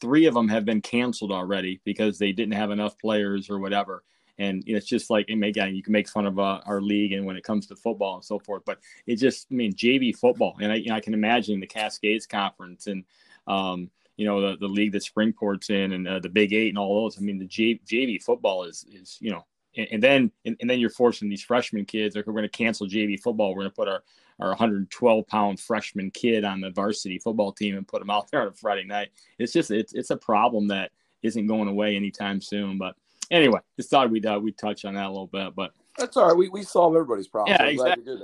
Three 0.00 0.26
of 0.26 0.34
them 0.34 0.48
have 0.48 0.66
been 0.66 0.82
canceled 0.82 1.32
already 1.32 1.80
because 1.84 2.18
they 2.18 2.32
didn't 2.32 2.54
have 2.54 2.70
enough 2.70 2.98
players 2.98 3.48
or 3.48 3.58
whatever 3.58 4.04
and 4.38 4.62
it's 4.66 4.86
just 4.86 5.10
like 5.10 5.28
again 5.28 5.74
you 5.74 5.82
can 5.82 5.92
make 5.92 6.08
fun 6.08 6.26
of 6.26 6.38
uh, 6.38 6.60
our 6.66 6.80
league 6.80 7.12
and 7.12 7.24
when 7.24 7.36
it 7.36 7.44
comes 7.44 7.66
to 7.66 7.76
football 7.76 8.14
and 8.14 8.24
so 8.24 8.38
forth 8.38 8.62
but 8.64 8.78
it 9.06 9.16
just 9.16 9.46
i 9.50 9.54
mean 9.54 9.72
jv 9.72 10.16
football 10.16 10.56
and 10.60 10.72
i, 10.72 10.76
you 10.76 10.88
know, 10.88 10.94
I 10.94 11.00
can 11.00 11.14
imagine 11.14 11.60
the 11.60 11.66
cascades 11.66 12.26
conference 12.26 12.86
and 12.86 13.04
um, 13.46 13.90
you 14.18 14.26
know 14.26 14.40
the, 14.40 14.56
the 14.58 14.66
league 14.66 14.92
that 14.92 15.02
springport's 15.02 15.70
in 15.70 15.92
and 15.92 16.06
uh, 16.06 16.18
the 16.18 16.28
big 16.28 16.52
eight 16.52 16.68
and 16.68 16.76
all 16.76 17.04
those. 17.04 17.16
I 17.16 17.22
mean 17.22 17.38
the 17.38 17.46
J, 17.46 17.80
jv 17.86 18.22
football 18.22 18.64
is 18.64 18.84
is 18.92 19.16
you 19.20 19.30
know 19.30 19.46
and, 19.76 19.88
and 19.92 20.02
then 20.02 20.32
and, 20.44 20.56
and, 20.60 20.68
then 20.68 20.80
you're 20.80 20.90
forcing 20.90 21.30
these 21.30 21.42
freshman 21.42 21.86
kids 21.86 22.14
like 22.14 22.26
we're 22.26 22.32
going 22.34 22.42
to 22.42 22.48
cancel 22.48 22.86
jv 22.86 23.20
football. 23.20 23.50
We're 23.50 23.62
going 23.62 23.70
to 23.70 23.76
put 23.76 23.88
our 23.88 24.02
our 24.40 24.48
112 24.50 25.26
pound 25.26 25.58
freshman 25.60 26.10
kid 26.10 26.44
on 26.44 26.60
the 26.60 26.70
varsity 26.70 27.18
football 27.18 27.52
team 27.52 27.76
and 27.76 27.88
put 27.88 28.02
him 28.02 28.10
out 28.10 28.28
there 28.30 28.42
on 28.42 28.48
a 28.48 28.52
friday 28.52 28.84
night. 28.84 29.08
It's 29.38 29.52
just 29.52 29.70
it's, 29.70 29.94
it's 29.94 30.10
a 30.10 30.16
problem 30.16 30.68
that 30.68 30.90
isn't 31.22 31.46
going 31.46 31.68
away 31.68 31.96
anytime 31.96 32.40
soon 32.40 32.76
but 32.76 32.94
anyway, 33.30 33.60
just 33.76 33.90
thought 33.90 34.10
we'd 34.10 34.26
uh, 34.26 34.38
we'd 34.42 34.58
touch 34.58 34.84
on 34.84 34.94
that 34.94 35.06
a 35.06 35.08
little 35.08 35.26
bit, 35.26 35.54
but 35.54 35.72
that's 35.96 36.16
all 36.16 36.28
right. 36.28 36.36
We 36.36 36.48
we 36.48 36.62
solve 36.62 36.94
everybody's 36.94 37.28
problem. 37.28 37.56
Yeah, 37.58 37.66
exactly. 37.66 38.16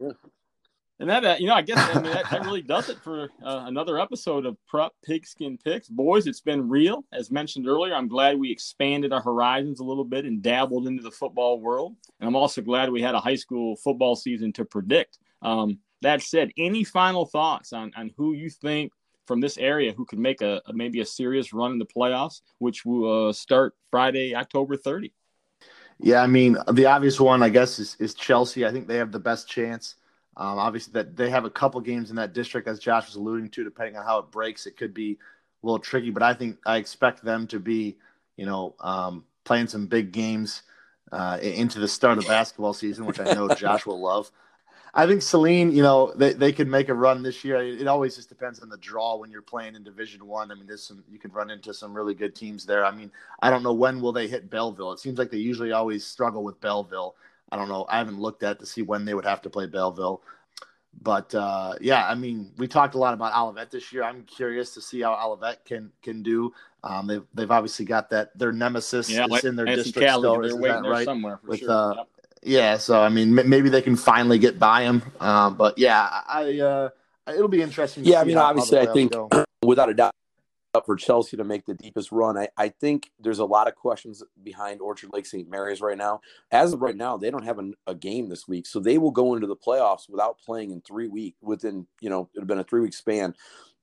Yeah. 0.00 0.10
And 0.98 1.10
that, 1.10 1.24
uh, 1.24 1.36
you 1.38 1.46
know, 1.46 1.54
I 1.54 1.60
guess 1.60 1.78
I 1.78 2.00
mean, 2.00 2.10
that, 2.10 2.30
that, 2.30 2.44
really 2.46 2.62
does 2.62 2.88
it 2.88 2.98
for 3.00 3.24
uh, 3.44 3.64
another 3.66 4.00
episode 4.00 4.46
of 4.46 4.56
Prep 4.66 4.92
Pigskin 5.04 5.58
Picks. 5.58 5.88
Boys, 5.88 6.26
it's 6.26 6.40
been 6.40 6.70
real. 6.70 7.04
As 7.12 7.30
mentioned 7.30 7.68
earlier, 7.68 7.94
I'm 7.94 8.08
glad 8.08 8.38
we 8.38 8.50
expanded 8.50 9.12
our 9.12 9.20
horizons 9.20 9.80
a 9.80 9.84
little 9.84 10.04
bit 10.04 10.24
and 10.24 10.40
dabbled 10.40 10.86
into 10.86 11.02
the 11.02 11.10
football 11.10 11.60
world. 11.60 11.96
And 12.18 12.26
I'm 12.26 12.36
also 12.36 12.62
glad 12.62 12.90
we 12.90 13.02
had 13.02 13.14
a 13.14 13.20
high 13.20 13.34
school 13.34 13.76
football 13.76 14.16
season 14.16 14.54
to 14.54 14.64
predict. 14.64 15.18
Um, 15.42 15.80
that 16.00 16.22
said, 16.22 16.50
any 16.56 16.82
final 16.82 17.26
thoughts 17.26 17.74
on, 17.74 17.92
on 17.94 18.10
who 18.16 18.32
you 18.32 18.48
think 18.48 18.90
from 19.26 19.40
this 19.40 19.58
area 19.58 19.92
who 19.92 20.04
could 20.04 20.18
make 20.18 20.40
a, 20.42 20.62
a 20.66 20.72
maybe 20.72 21.00
a 21.00 21.06
serious 21.06 21.52
run 21.52 21.72
in 21.72 21.78
the 21.78 21.86
playoffs, 21.86 22.40
which 22.58 22.84
will 22.84 23.28
uh, 23.28 23.32
start 23.32 23.74
Friday, 23.90 24.34
October 24.34 24.76
30. 24.76 25.12
Yeah, 25.98 26.22
I 26.22 26.26
mean 26.26 26.58
the 26.72 26.86
obvious 26.86 27.18
one, 27.18 27.42
I 27.42 27.48
guess, 27.48 27.78
is, 27.78 27.96
is 27.98 28.14
Chelsea. 28.14 28.66
I 28.66 28.70
think 28.70 28.86
they 28.86 28.96
have 28.96 29.12
the 29.12 29.18
best 29.18 29.48
chance. 29.48 29.94
Um, 30.36 30.58
obviously, 30.58 30.92
that 30.92 31.16
they 31.16 31.30
have 31.30 31.46
a 31.46 31.50
couple 31.50 31.80
games 31.80 32.10
in 32.10 32.16
that 32.16 32.34
district, 32.34 32.68
as 32.68 32.78
Josh 32.78 33.06
was 33.06 33.16
alluding 33.16 33.48
to. 33.50 33.64
Depending 33.64 33.96
on 33.96 34.04
how 34.04 34.18
it 34.18 34.30
breaks, 34.30 34.66
it 34.66 34.76
could 34.76 34.92
be 34.92 35.12
a 35.12 35.66
little 35.66 35.78
tricky. 35.78 36.10
But 36.10 36.22
I 36.22 36.34
think 36.34 36.58
I 36.66 36.76
expect 36.76 37.24
them 37.24 37.46
to 37.48 37.58
be, 37.58 37.96
you 38.36 38.44
know, 38.44 38.74
um, 38.80 39.24
playing 39.44 39.68
some 39.68 39.86
big 39.86 40.12
games 40.12 40.62
uh, 41.10 41.38
into 41.40 41.78
the 41.78 41.88
start 41.88 42.18
of 42.18 42.26
basketball 42.26 42.74
season, 42.74 43.06
which 43.06 43.20
I 43.20 43.32
know 43.32 43.48
Josh 43.54 43.86
will 43.86 44.00
love. 44.00 44.30
I 44.96 45.06
think 45.06 45.20
Saline, 45.20 45.72
you 45.72 45.82
know, 45.82 46.12
they, 46.16 46.32
they 46.32 46.52
could 46.52 46.68
make 46.68 46.88
a 46.88 46.94
run 46.94 47.22
this 47.22 47.44
year. 47.44 47.60
It 47.62 47.86
always 47.86 48.16
just 48.16 48.30
depends 48.30 48.60
on 48.60 48.70
the 48.70 48.78
draw 48.78 49.16
when 49.16 49.30
you're 49.30 49.42
playing 49.42 49.74
in 49.74 49.84
Division 49.84 50.26
One. 50.26 50.50
I. 50.50 50.54
I 50.54 50.58
mean, 50.58 50.66
there's 50.66 50.82
some 50.82 51.04
you 51.12 51.18
can 51.18 51.30
run 51.32 51.50
into 51.50 51.74
some 51.74 51.92
really 51.92 52.14
good 52.14 52.34
teams 52.34 52.64
there. 52.64 52.82
I 52.82 52.90
mean, 52.90 53.12
I 53.42 53.50
don't 53.50 53.62
know 53.62 53.74
when 53.74 54.00
will 54.00 54.12
they 54.12 54.26
hit 54.26 54.48
Belleville. 54.48 54.92
It 54.92 54.98
seems 54.98 55.18
like 55.18 55.30
they 55.30 55.36
usually 55.36 55.72
always 55.72 56.02
struggle 56.02 56.42
with 56.42 56.58
Belleville. 56.62 57.14
I 57.52 57.56
don't 57.56 57.68
know. 57.68 57.84
I 57.90 57.98
haven't 57.98 58.18
looked 58.18 58.42
at 58.42 58.58
to 58.60 58.66
see 58.66 58.80
when 58.80 59.04
they 59.04 59.12
would 59.12 59.26
have 59.26 59.42
to 59.42 59.50
play 59.50 59.66
Belleville. 59.66 60.22
But 61.02 61.34
uh, 61.34 61.74
yeah, 61.80 62.08
I 62.08 62.14
mean, 62.14 62.52
we 62.56 62.66
talked 62.66 62.94
a 62.94 62.98
lot 62.98 63.12
about 63.12 63.34
Olivet 63.36 63.70
this 63.70 63.92
year. 63.92 64.02
I'm 64.02 64.22
curious 64.22 64.72
to 64.74 64.80
see 64.80 65.02
how 65.02 65.14
Olivet 65.14 65.62
can 65.66 65.92
can 66.02 66.22
do. 66.22 66.54
Um, 66.82 67.06
they've 67.06 67.24
they've 67.34 67.50
obviously 67.50 67.84
got 67.84 68.08
that 68.10 68.36
their 68.38 68.52
nemesis 68.52 69.10
yeah, 69.10 69.26
is 69.30 69.44
in 69.44 69.56
their 69.56 69.66
district 69.66 70.08
Cali, 70.08 70.22
still. 70.22 70.40
They're 70.40 70.56
waiting 70.56 70.90
right? 70.90 71.04
somewhere 71.04 71.38
with 71.46 71.60
sure. 71.60 71.70
uh, 71.70 71.94
yep. 71.96 72.08
Yeah, 72.46 72.78
so 72.78 73.02
I 73.02 73.08
mean, 73.08 73.36
m- 73.36 73.48
maybe 73.48 73.68
they 73.68 73.82
can 73.82 73.96
finally 73.96 74.38
get 74.38 74.58
by 74.58 74.82
him. 74.82 75.02
Uh, 75.18 75.50
but 75.50 75.78
yeah, 75.78 76.22
I 76.28 76.58
uh, 76.60 76.90
it'll 77.28 77.48
be 77.48 77.60
interesting. 77.60 78.04
yeah, 78.04 78.20
I 78.20 78.24
mean, 78.24 78.38
obviously, 78.38 78.78
I 78.78 78.86
think 78.86 79.12
without 79.62 79.90
a 79.90 79.94
doubt, 79.94 80.12
for 80.84 80.94
Chelsea 80.94 81.36
to 81.38 81.44
make 81.44 81.64
the 81.64 81.74
deepest 81.74 82.12
run, 82.12 82.36
I, 82.36 82.48
I 82.56 82.68
think 82.68 83.10
there's 83.18 83.40
a 83.40 83.44
lot 83.44 83.66
of 83.66 83.74
questions 83.74 84.22
behind 84.42 84.80
Orchard 84.80 85.10
Lake 85.12 85.26
St. 85.26 85.48
Mary's 85.48 85.80
right 85.80 85.96
now. 85.96 86.20
As 86.52 86.72
of 86.72 86.82
right 86.82 86.96
now, 86.96 87.16
they 87.16 87.30
don't 87.30 87.44
have 87.44 87.58
an, 87.58 87.74
a 87.86 87.94
game 87.94 88.28
this 88.28 88.46
week, 88.46 88.66
so 88.66 88.78
they 88.78 88.98
will 88.98 89.10
go 89.10 89.34
into 89.34 89.46
the 89.46 89.56
playoffs 89.56 90.08
without 90.08 90.38
playing 90.38 90.70
in 90.70 90.80
three 90.82 91.08
weeks. 91.08 91.38
Within 91.42 91.86
you 92.00 92.10
know, 92.10 92.28
it'll 92.36 92.46
been 92.46 92.60
a 92.60 92.64
three 92.64 92.80
week 92.80 92.94
span. 92.94 93.34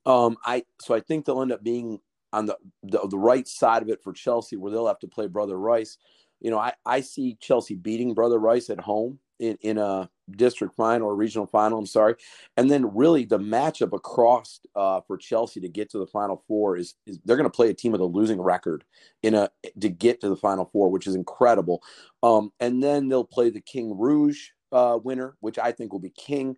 Um, 0.06 0.36
I 0.44 0.64
so 0.80 0.94
I 0.94 1.00
think 1.00 1.26
they'll 1.26 1.42
end 1.42 1.52
up 1.52 1.62
being 1.62 2.00
on 2.32 2.46
the, 2.46 2.56
the 2.82 3.06
the 3.08 3.18
right 3.18 3.46
side 3.46 3.82
of 3.82 3.90
it 3.90 4.02
for 4.02 4.14
Chelsea, 4.14 4.56
where 4.56 4.72
they'll 4.72 4.86
have 4.86 5.00
to 5.00 5.08
play 5.08 5.26
Brother 5.26 5.58
Rice 5.58 5.98
you 6.44 6.50
know, 6.50 6.58
I, 6.58 6.74
I 6.84 7.00
see 7.00 7.38
Chelsea 7.40 7.74
beating 7.74 8.12
Brother 8.12 8.38
Rice 8.38 8.68
at 8.68 8.78
home 8.78 9.18
in, 9.40 9.56
in 9.62 9.78
a 9.78 10.10
district 10.30 10.76
final 10.76 11.08
or 11.08 11.16
regional 11.16 11.46
final. 11.46 11.78
I'm 11.78 11.86
sorry. 11.86 12.16
And 12.58 12.70
then 12.70 12.94
really 12.94 13.24
the 13.24 13.38
matchup 13.38 13.94
across 13.94 14.60
uh, 14.76 15.00
for 15.06 15.16
Chelsea 15.16 15.58
to 15.60 15.70
get 15.70 15.88
to 15.92 15.98
the 15.98 16.06
final 16.06 16.44
four 16.46 16.76
is, 16.76 16.96
is 17.06 17.18
they're 17.24 17.38
going 17.38 17.50
to 17.50 17.56
play 17.56 17.70
a 17.70 17.74
team 17.74 17.92
with 17.92 18.02
a 18.02 18.04
losing 18.04 18.42
record 18.42 18.84
in 19.22 19.34
a 19.34 19.50
to 19.80 19.88
get 19.88 20.20
to 20.20 20.28
the 20.28 20.36
final 20.36 20.68
four, 20.70 20.90
which 20.90 21.06
is 21.06 21.14
incredible. 21.14 21.82
Um, 22.22 22.52
and 22.60 22.82
then 22.82 23.08
they'll 23.08 23.24
play 23.24 23.48
the 23.48 23.62
King 23.62 23.96
Rouge 23.98 24.50
uh, 24.70 24.98
winner, 25.02 25.36
which 25.40 25.58
I 25.58 25.72
think 25.72 25.92
will 25.92 26.00
be 26.00 26.10
King. 26.10 26.56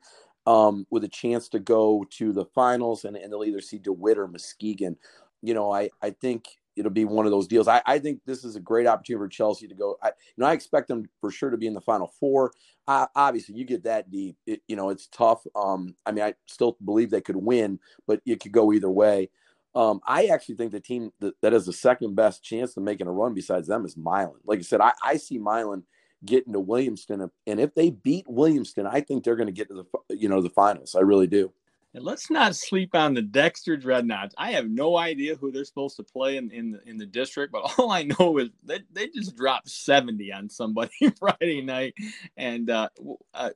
Um, 0.49 0.87
with 0.90 1.03
a 1.03 1.09
chance 1.09 1.49
to 1.49 1.59
go 1.59 2.07
to 2.18 2.33
the 2.33 2.44
finals, 2.44 3.05
and, 3.05 3.16
and 3.16 3.33
they'll 3.33 3.42
either 3.42 3.61
see 3.61 3.79
DeWitt 3.79 4.16
or 4.16 4.29
Muskegon. 4.29 4.96
You 5.42 5.55
know, 5.55 5.72
I, 5.72 5.90
I 6.01 6.11
think 6.11 6.44
it'll 6.77 6.91
be 6.91 7.05
one 7.05 7.27
of 7.27 7.33
those 7.33 7.49
deals. 7.49 7.69
I, 7.69 7.83
I 7.87 7.99
think 7.99 8.21
this 8.27 8.45
is 8.45 8.57
a 8.57 8.61
great 8.61 8.87
opportunity 8.87 9.25
for 9.25 9.29
Chelsea 9.29 9.67
to 9.67 9.75
go. 9.75 9.97
I, 10.03 10.09
you 10.09 10.12
know, 10.39 10.47
I 10.47 10.53
expect 10.53 10.89
them 10.89 11.09
for 11.21 11.31
sure 11.31 11.51
to 11.51 11.57
be 11.57 11.67
in 11.67 11.75
the 11.75 11.81
final 11.81 12.12
four. 12.21 12.53
Uh, 12.87 13.07
obviously, 13.17 13.57
you 13.57 13.65
get 13.65 13.85
that 13.85 14.11
deep, 14.11 14.37
it, 14.47 14.61
you 14.69 14.77
know, 14.77 14.91
it's 14.91 15.09
tough. 15.09 15.45
Um, 15.57 15.97
I 16.05 16.12
mean, 16.12 16.25
I 16.25 16.35
still 16.47 16.77
believe 16.85 17.11
they 17.11 17.21
could 17.21 17.37
win, 17.37 17.81
but 18.07 18.21
it 18.27 18.41
could 18.41 18.53
go 18.53 18.73
either 18.73 18.91
way. 18.91 19.31
Um, 19.75 20.01
I 20.07 20.27
actually 20.27 20.55
think 20.55 20.73
the 20.73 20.81
team 20.81 21.12
that, 21.21 21.35
that 21.43 21.53
has 21.53 21.67
the 21.67 21.73
second 21.73 22.15
best 22.15 22.43
chance 22.43 22.77
of 22.77 22.83
making 22.83 23.09
a 23.09 23.12
run 23.12 23.35
besides 23.35 23.69
them 23.69 23.85
is 23.85 23.97
Milan. 23.97 24.33
Like 24.45 24.61
I 24.61 24.62
said, 24.62 24.81
I, 24.81 24.93
I 25.03 25.17
see 25.17 25.39
Milan 25.39 25.83
getting 26.25 26.55
to 26.55 26.61
Williamston, 26.61 27.29
and 27.47 27.61
if 27.61 27.75
they 27.75 27.91
beat 27.91 28.27
Williamston, 28.27 28.89
I 28.91 29.01
think 29.03 29.23
they're 29.23 29.37
going 29.37 29.49
to 29.49 29.53
get 29.53 29.69
to 29.69 29.87
the 30.09 30.17
you 30.17 30.29
know 30.29 30.41
the 30.41 30.51
finals. 30.51 30.95
I 30.95 31.01
really 31.01 31.27
do. 31.27 31.53
And 31.96 32.04
let's 32.04 32.30
not 32.30 32.54
sleep 32.54 32.94
on 32.94 33.14
the 33.14 33.22
Dexter 33.22 33.74
Dreadnoughts. 33.74 34.35
I 34.37 34.50
have 34.50 34.68
no 34.68 34.98
idea 34.98 35.35
who 35.35 35.50
they're 35.50 35.64
supposed 35.64 35.96
to 35.96 36.02
play 36.02 36.37
in, 36.37 36.50
in 36.50 36.72
the 36.72 36.87
in 36.87 36.98
the 36.98 37.06
district, 37.06 37.52
but 37.54 37.72
all 37.78 37.90
I 37.90 38.02
know 38.02 38.37
is 38.37 38.50
that 38.64 38.82
they 38.92 39.09
just 39.09 39.35
dropped 39.35 39.70
70 39.70 40.30
on 40.30 40.50
somebody 40.50 40.92
Friday 41.18 41.62
night. 41.62 41.94
And 42.37 42.68
uh, 42.68 42.90
uh 43.32 43.48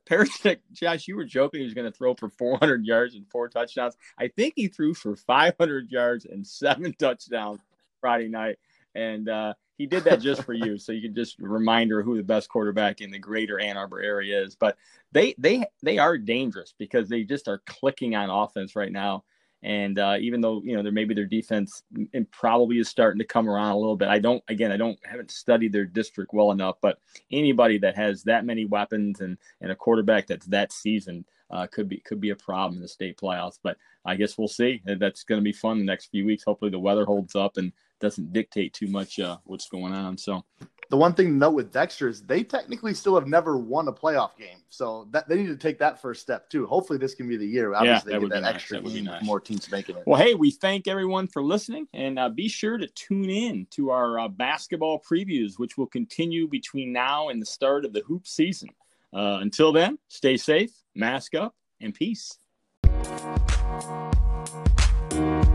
Josh, 0.73 1.07
you 1.07 1.15
were 1.15 1.23
joking 1.23 1.59
he 1.59 1.65
was 1.65 1.75
going 1.75 1.89
to 1.91 1.95
throw 1.95 2.15
for 2.15 2.29
400 2.29 2.83
yards 2.83 3.13
and 3.13 3.29
four 3.29 3.47
touchdowns. 3.47 3.95
I 4.17 4.29
think 4.29 4.53
he 4.55 4.69
threw 4.69 4.95
for 4.95 5.15
500 5.15 5.91
yards 5.91 6.25
and 6.25 6.45
seven 6.45 6.93
touchdowns 6.99 7.59
Friday 7.99 8.27
night. 8.27 8.57
And 8.95 9.29
uh, 9.29 9.53
he 9.81 9.87
did 9.87 10.03
that 10.03 10.21
just 10.21 10.43
for 10.43 10.53
you, 10.53 10.77
so 10.77 10.91
you 10.91 11.01
can 11.01 11.15
just 11.15 11.39
reminder 11.39 12.03
who 12.03 12.15
the 12.15 12.21
best 12.21 12.49
quarterback 12.49 13.01
in 13.01 13.09
the 13.09 13.17
greater 13.17 13.59
Ann 13.59 13.77
Arbor 13.77 13.99
area 13.99 14.39
is. 14.39 14.53
But 14.55 14.77
they 15.11 15.33
they 15.39 15.65
they 15.81 15.97
are 15.97 16.19
dangerous 16.19 16.75
because 16.77 17.09
they 17.09 17.23
just 17.23 17.47
are 17.47 17.63
clicking 17.65 18.15
on 18.15 18.29
offense 18.29 18.75
right 18.75 18.91
now. 18.91 19.23
And 19.63 19.97
uh, 19.97 20.17
even 20.19 20.39
though 20.39 20.61
you 20.63 20.75
know 20.75 20.83
there 20.83 20.91
maybe 20.91 21.15
their 21.15 21.25
defense 21.25 21.81
and 22.13 22.29
probably 22.29 22.77
is 22.77 22.89
starting 22.89 23.17
to 23.17 23.25
come 23.25 23.49
around 23.49 23.71
a 23.71 23.77
little 23.77 23.97
bit, 23.97 24.07
I 24.07 24.19
don't 24.19 24.43
again 24.49 24.71
I 24.71 24.77
don't 24.77 24.99
haven't 25.03 25.31
studied 25.31 25.73
their 25.73 25.85
district 25.85 26.31
well 26.31 26.51
enough. 26.51 26.75
But 26.79 26.99
anybody 27.31 27.79
that 27.79 27.95
has 27.95 28.21
that 28.25 28.45
many 28.45 28.65
weapons 28.65 29.19
and 29.19 29.35
and 29.61 29.71
a 29.71 29.75
quarterback 29.75 30.27
that's 30.27 30.45
that 30.45 30.71
seasoned 30.71 31.25
uh, 31.49 31.65
could 31.65 31.89
be 31.89 31.97
could 31.97 32.21
be 32.21 32.29
a 32.29 32.35
problem 32.35 32.75
in 32.75 32.81
the 32.83 32.87
state 32.87 33.17
playoffs. 33.17 33.57
But 33.63 33.77
I 34.05 34.15
guess 34.15 34.37
we'll 34.37 34.47
see. 34.47 34.83
That's 34.85 35.23
going 35.23 35.41
to 35.41 35.43
be 35.43 35.53
fun 35.53 35.79
the 35.79 35.85
next 35.85 36.11
few 36.11 36.23
weeks. 36.23 36.43
Hopefully 36.43 36.69
the 36.69 36.77
weather 36.77 37.05
holds 37.05 37.35
up 37.35 37.57
and 37.57 37.71
doesn't 38.01 38.33
dictate 38.33 38.73
too 38.73 38.87
much 38.87 39.19
uh, 39.19 39.37
what's 39.45 39.69
going 39.69 39.93
on. 39.93 40.17
So 40.17 40.43
the 40.91 40.97
one 40.97 41.13
thing 41.13 41.27
to 41.27 41.33
note 41.33 41.51
with 41.51 41.71
Dexter 41.71 42.09
is 42.09 42.21
they 42.21 42.43
technically 42.43 42.93
still 42.93 43.15
have 43.15 43.25
never 43.25 43.57
won 43.57 43.87
a 43.87 43.93
playoff 43.93 44.37
game, 44.37 44.57
so 44.69 45.07
that 45.11 45.29
they 45.29 45.37
need 45.37 45.47
to 45.47 45.55
take 45.55 45.79
that 45.79 46.01
first 46.01 46.21
step 46.21 46.49
too. 46.49 46.67
Hopefully, 46.67 46.99
this 46.99 47.15
can 47.15 47.29
be 47.29 47.37
the 47.37 47.45
year. 47.45 47.73
Obviously, 47.73 48.11
yeah, 48.11 48.19
that, 48.19 48.29
that 48.29 48.41
nice. 48.41 48.55
extra 48.55 48.81
that 48.81 48.89
game, 48.89 49.05
nice. 49.05 49.23
more 49.23 49.39
teams 49.39 49.71
making 49.71 49.95
it. 49.95 50.03
Well, 50.05 50.21
hey, 50.21 50.33
we 50.33 50.51
thank 50.51 50.89
everyone 50.89 51.27
for 51.27 51.41
listening, 51.41 51.87
and 51.93 52.19
uh, 52.19 52.27
be 52.27 52.49
sure 52.49 52.77
to 52.77 52.87
tune 52.87 53.29
in 53.29 53.67
to 53.71 53.91
our 53.91 54.19
uh, 54.19 54.27
basketball 54.27 55.01
previews, 55.01 55.53
which 55.57 55.77
will 55.77 55.87
continue 55.87 56.45
between 56.45 56.91
now 56.91 57.29
and 57.29 57.41
the 57.41 57.45
start 57.45 57.85
of 57.85 57.93
the 57.93 58.01
hoop 58.01 58.27
season. 58.27 58.69
Uh, 59.13 59.39
until 59.41 59.71
then, 59.71 59.97
stay 60.09 60.35
safe, 60.35 60.71
mask 60.93 61.35
up, 61.35 61.55
and 61.79 61.93
peace. 61.93 62.37